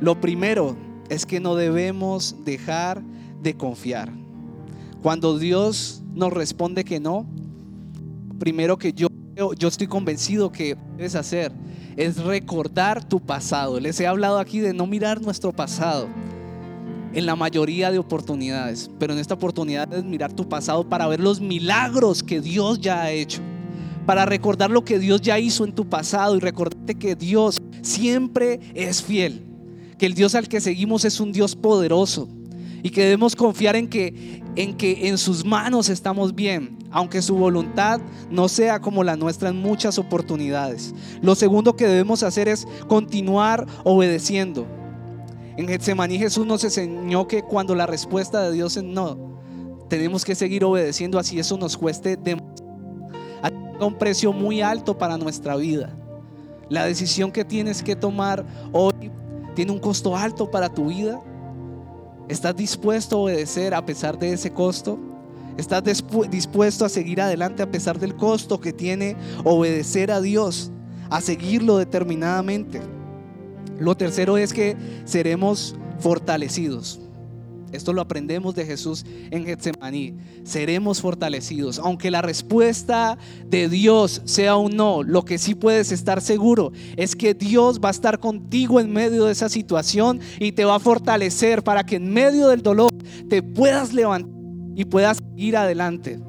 Lo 0.00 0.20
primero 0.20 0.76
es 1.08 1.26
que 1.26 1.40
no 1.40 1.56
debemos 1.56 2.36
dejar 2.44 3.02
de 3.42 3.54
confiar. 3.54 4.12
Cuando 5.02 5.38
Dios 5.38 6.02
nos 6.14 6.32
responde 6.32 6.84
que 6.84 7.00
no, 7.00 7.26
primero 8.38 8.78
que 8.78 8.92
yo, 8.92 9.08
yo 9.58 9.68
estoy 9.68 9.88
convencido 9.88 10.52
que 10.52 10.76
debes 10.96 11.16
hacer 11.16 11.50
es 11.96 12.18
recordar 12.18 13.02
tu 13.02 13.18
pasado. 13.18 13.80
Les 13.80 13.98
he 13.98 14.06
hablado 14.06 14.38
aquí 14.38 14.60
de 14.60 14.72
no 14.72 14.86
mirar 14.86 15.20
nuestro 15.20 15.52
pasado 15.52 16.06
en 17.18 17.26
la 17.26 17.34
mayoría 17.34 17.90
de 17.90 17.98
oportunidades, 17.98 18.88
pero 18.98 19.12
en 19.12 19.18
esta 19.18 19.34
oportunidad 19.34 19.92
es 19.92 20.04
mirar 20.04 20.32
tu 20.32 20.48
pasado 20.48 20.88
para 20.88 21.08
ver 21.08 21.18
los 21.18 21.40
milagros 21.40 22.22
que 22.22 22.40
Dios 22.40 22.80
ya 22.80 23.02
ha 23.02 23.10
hecho 23.10 23.42
para 24.06 24.24
recordar 24.24 24.70
lo 24.70 24.86
que 24.86 24.98
Dios 24.98 25.20
ya 25.20 25.38
hizo 25.38 25.66
en 25.66 25.74
tu 25.74 25.86
pasado 25.86 26.34
y 26.34 26.40
recordarte 26.40 26.94
que 26.94 27.14
Dios 27.14 27.60
siempre 27.82 28.58
es 28.72 29.02
fiel, 29.02 29.44
que 29.98 30.06
el 30.06 30.14
Dios 30.14 30.34
al 30.34 30.48
que 30.48 30.62
seguimos 30.62 31.04
es 31.04 31.20
un 31.20 31.30
Dios 31.30 31.54
poderoso 31.54 32.26
y 32.82 32.88
que 32.88 33.02
debemos 33.02 33.36
confiar 33.36 33.76
en 33.76 33.86
que 33.86 34.42
en 34.56 34.78
que 34.78 35.08
en 35.08 35.18
sus 35.18 35.44
manos 35.44 35.90
estamos 35.90 36.34
bien, 36.34 36.78
aunque 36.90 37.20
su 37.20 37.36
voluntad 37.36 38.00
no 38.30 38.48
sea 38.48 38.80
como 38.80 39.04
la 39.04 39.14
nuestra 39.14 39.50
en 39.50 39.56
muchas 39.56 39.98
oportunidades. 39.98 40.94
Lo 41.20 41.34
segundo 41.34 41.76
que 41.76 41.86
debemos 41.86 42.22
hacer 42.22 42.48
es 42.48 42.66
continuar 42.88 43.66
obedeciendo. 43.84 44.77
En 45.58 45.66
Getsemaní 45.66 46.18
Jesús 46.18 46.46
nos 46.46 46.62
enseñó 46.62 47.26
que 47.26 47.42
cuando 47.42 47.74
la 47.74 47.84
respuesta 47.84 48.42
de 48.42 48.52
Dios 48.52 48.76
es 48.76 48.84
no, 48.84 49.18
tenemos 49.88 50.24
que 50.24 50.36
seguir 50.36 50.64
obedeciendo 50.64 51.18
así 51.18 51.40
eso 51.40 51.58
nos 51.58 51.76
cueste 51.76 52.16
demasiado 52.16 52.54
un 53.80 53.98
precio 53.98 54.32
muy 54.32 54.60
alto 54.60 54.96
para 54.96 55.18
nuestra 55.18 55.56
vida. 55.56 55.92
La 56.68 56.84
decisión 56.84 57.32
que 57.32 57.44
tienes 57.44 57.82
que 57.82 57.96
tomar 57.96 58.46
hoy 58.72 59.10
tiene 59.56 59.72
un 59.72 59.80
costo 59.80 60.16
alto 60.16 60.48
para 60.48 60.68
tu 60.68 60.90
vida. 60.90 61.20
¿Estás 62.28 62.54
dispuesto 62.54 63.16
a 63.16 63.20
obedecer 63.22 63.74
a 63.74 63.84
pesar 63.84 64.16
de 64.16 64.34
ese 64.34 64.52
costo? 64.52 64.96
¿Estás 65.56 65.82
dispuesto 66.30 66.84
a 66.84 66.88
seguir 66.88 67.20
adelante 67.20 67.64
a 67.64 67.70
pesar 67.70 67.98
del 67.98 68.14
costo 68.14 68.60
que 68.60 68.72
tiene 68.72 69.16
obedecer 69.42 70.12
a 70.12 70.20
Dios, 70.20 70.70
a 71.10 71.20
seguirlo 71.20 71.78
determinadamente? 71.78 72.80
Lo 73.78 73.96
tercero 73.96 74.38
es 74.38 74.52
que 74.52 74.76
seremos 75.04 75.76
fortalecidos. 75.98 77.00
Esto 77.72 77.92
lo 77.92 78.00
aprendemos 78.00 78.54
de 78.54 78.64
Jesús 78.64 79.04
en 79.30 79.44
Getsemaní. 79.44 80.14
Seremos 80.42 81.02
fortalecidos. 81.02 81.78
Aunque 81.78 82.10
la 82.10 82.22
respuesta 82.22 83.18
de 83.46 83.68
Dios 83.68 84.22
sea 84.24 84.56
un 84.56 84.74
no, 84.74 85.02
lo 85.02 85.24
que 85.24 85.36
sí 85.36 85.54
puedes 85.54 85.92
estar 85.92 86.22
seguro 86.22 86.72
es 86.96 87.14
que 87.14 87.34
Dios 87.34 87.78
va 87.82 87.88
a 87.88 87.90
estar 87.90 88.20
contigo 88.20 88.80
en 88.80 88.90
medio 88.90 89.26
de 89.26 89.32
esa 89.32 89.50
situación 89.50 90.20
y 90.40 90.52
te 90.52 90.64
va 90.64 90.76
a 90.76 90.80
fortalecer 90.80 91.62
para 91.62 91.84
que 91.84 91.96
en 91.96 92.10
medio 92.10 92.48
del 92.48 92.62
dolor 92.62 92.90
te 93.28 93.42
puedas 93.42 93.92
levantar 93.92 94.32
y 94.74 94.84
puedas 94.84 95.18
ir 95.36 95.56
adelante. 95.56 96.20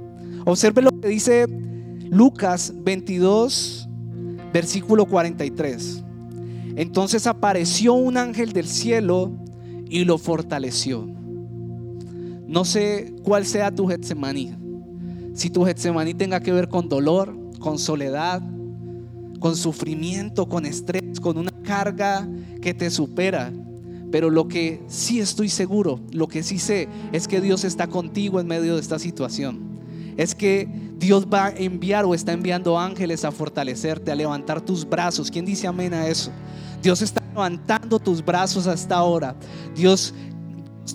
Observe 0.46 0.82
lo 0.82 0.92
que 1.00 1.08
dice 1.08 1.46
Lucas 2.10 2.74
22, 2.76 3.88
versículo 4.52 5.06
43. 5.06 6.04
Entonces 6.80 7.28
apareció 7.28 7.94
un 7.94 8.16
ángel 8.16 8.54
del 8.54 8.66
cielo 8.66 9.34
y 9.90 10.06
lo 10.06 10.18
fortaleció. 10.18 11.06
No 12.48 12.64
sé 12.64 13.14
cuál 13.22 13.46
sea 13.46 13.70
tu 13.70 13.86
Getsemaní. 13.86 14.56
Si 15.34 15.50
tu 15.50 15.66
Getsemaní 15.66 16.14
tenga 16.14 16.40
que 16.40 16.54
ver 16.54 16.70
con 16.70 16.88
dolor, 16.88 17.38
con 17.60 17.80
soledad, 17.80 18.42
con 19.42 19.58
sufrimiento, 19.58 20.48
con 20.48 20.66
estrés, 20.66 21.20
con 21.20 21.38
una 21.38 21.52
carga 21.64 22.26
que 22.62 22.74
te 22.74 22.90
supera. 22.90 23.52
Pero 24.10 24.30
lo 24.30 24.48
que 24.48 24.82
sí 24.88 25.20
estoy 25.20 25.50
seguro, 25.50 26.00
lo 26.14 26.30
que 26.30 26.44
sí 26.44 26.60
sé, 26.60 26.88
es 27.12 27.28
que 27.28 27.42
Dios 27.42 27.66
está 27.66 27.88
contigo 27.88 28.40
en 28.40 28.48
medio 28.48 28.76
de 28.76 28.82
esta 28.82 29.00
situación. 29.00 29.82
Es 30.16 30.34
que 30.34 30.66
Dios 30.98 31.28
va 31.28 31.48
a 31.48 31.50
enviar 31.50 32.06
o 32.06 32.14
está 32.14 32.32
enviando 32.32 32.80
ángeles 32.80 33.26
a 33.26 33.34
fortalecerte, 33.34 34.12
a 34.12 34.16
levantar 34.16 34.62
tus 34.62 34.88
brazos. 34.88 35.30
¿Quién 35.30 35.44
dice 35.44 35.68
amén 35.68 35.94
a 35.94 36.08
eso? 36.08 36.32
Dios 36.82 37.02
está 37.02 37.22
levantando 37.30 38.00
tus 38.00 38.24
brazos 38.24 38.68
hasta 38.68 38.96
ahora. 38.96 39.36
Dios 39.76 40.14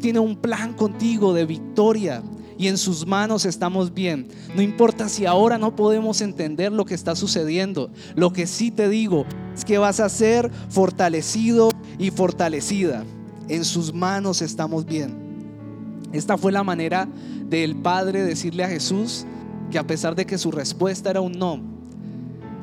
tiene 0.01 0.19
un 0.19 0.37
plan 0.37 0.75
contigo 0.75 1.33
de 1.35 1.47
victoria 1.47 2.23
y 2.57 2.69
en 2.69 2.79
sus 2.79 3.07
manos 3.07 3.45
estamos 3.45 3.93
bien. 3.93 4.29
No 4.55 4.63
importa 4.63 5.09
si 5.09 5.27
ahora 5.27 5.59
no 5.59 5.75
podemos 5.75 6.21
entender 6.21 6.73
lo 6.73 6.85
que 6.85 6.95
está 6.95 7.17
sucediendo. 7.17 7.91
Lo 8.15 8.33
que 8.33 8.47
sí 8.47 8.71
te 8.71 8.89
digo 8.89 9.27
es 9.55 9.65
que 9.65 9.79
vas 9.79 10.01
a 10.01 10.09
ser 10.09 10.51
fortalecido 10.69 11.71
y 11.99 12.11
fortalecida. 12.11 13.05
En 13.49 13.65
sus 13.65 13.93
manos 13.93 14.41
estamos 14.41 14.87
bien. 14.87 15.15
Esta 16.13 16.39
fue 16.39 16.53
la 16.53 16.63
manera 16.63 17.09
del 17.49 17.77
Padre 17.77 18.23
decirle 18.23 18.65
a 18.65 18.69
Jesús 18.69 19.27
que 19.71 19.79
a 19.79 19.87
pesar 19.87 20.15
de 20.15 20.25
que 20.25 20.39
su 20.39 20.51
respuesta 20.51 21.11
era 21.11 21.21
un 21.21 21.33
no, 21.33 21.61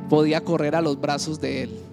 podía 0.09 0.43
correr 0.43 0.75
a 0.75 0.81
los 0.81 0.99
brazos 0.99 1.39
de 1.41 1.63
Él. 1.63 1.90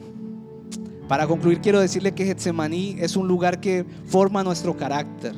Para 1.09 1.27
concluir, 1.27 1.61
quiero 1.61 1.81
decirle 1.81 2.12
que 2.12 2.27
Getsemaní 2.27 2.97
es 2.99 3.16
un 3.16 3.27
lugar 3.27 3.61
que 3.61 3.87
forma 4.07 4.44
nuestro 4.44 4.77
carácter, 4.77 5.35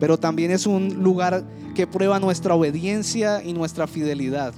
pero 0.00 0.18
también 0.18 0.50
es 0.50 0.66
un 0.66 1.02
lugar 1.02 1.44
que 1.76 1.86
prueba 1.86 2.18
nuestra 2.18 2.56
obediencia 2.56 3.42
y 3.44 3.52
nuestra 3.52 3.86
fidelidad. 3.86 4.52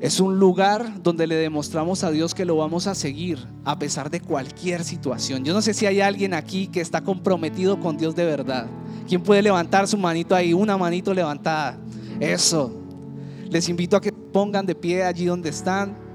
Es 0.00 0.20
un 0.20 0.38
lugar 0.38 1.02
donde 1.02 1.26
le 1.26 1.34
demostramos 1.34 2.04
a 2.04 2.10
Dios 2.10 2.34
que 2.34 2.46
lo 2.46 2.56
vamos 2.56 2.86
a 2.86 2.94
seguir 2.94 3.38
a 3.64 3.78
pesar 3.78 4.10
de 4.10 4.20
cualquier 4.20 4.84
situación. 4.84 5.44
Yo 5.44 5.52
no 5.52 5.60
sé 5.60 5.74
si 5.74 5.86
hay 5.86 6.00
alguien 6.00 6.32
aquí 6.32 6.68
que 6.68 6.80
está 6.80 7.02
comprometido 7.02 7.80
con 7.80 7.98
Dios 7.98 8.14
de 8.16 8.24
verdad. 8.24 8.66
¿Quién 9.06 9.22
puede 9.22 9.42
levantar 9.42 9.88
su 9.88 9.98
manito 9.98 10.34
ahí? 10.34 10.54
Una 10.54 10.78
manito 10.78 11.12
levantada. 11.12 11.78
Eso. 12.18 12.74
Les 13.50 13.68
invito 13.68 13.96
a 13.96 14.00
que 14.00 14.12
pongan 14.12 14.64
de 14.64 14.74
pie 14.74 15.04
allí 15.04 15.26
donde 15.26 15.50
están. 15.50 16.09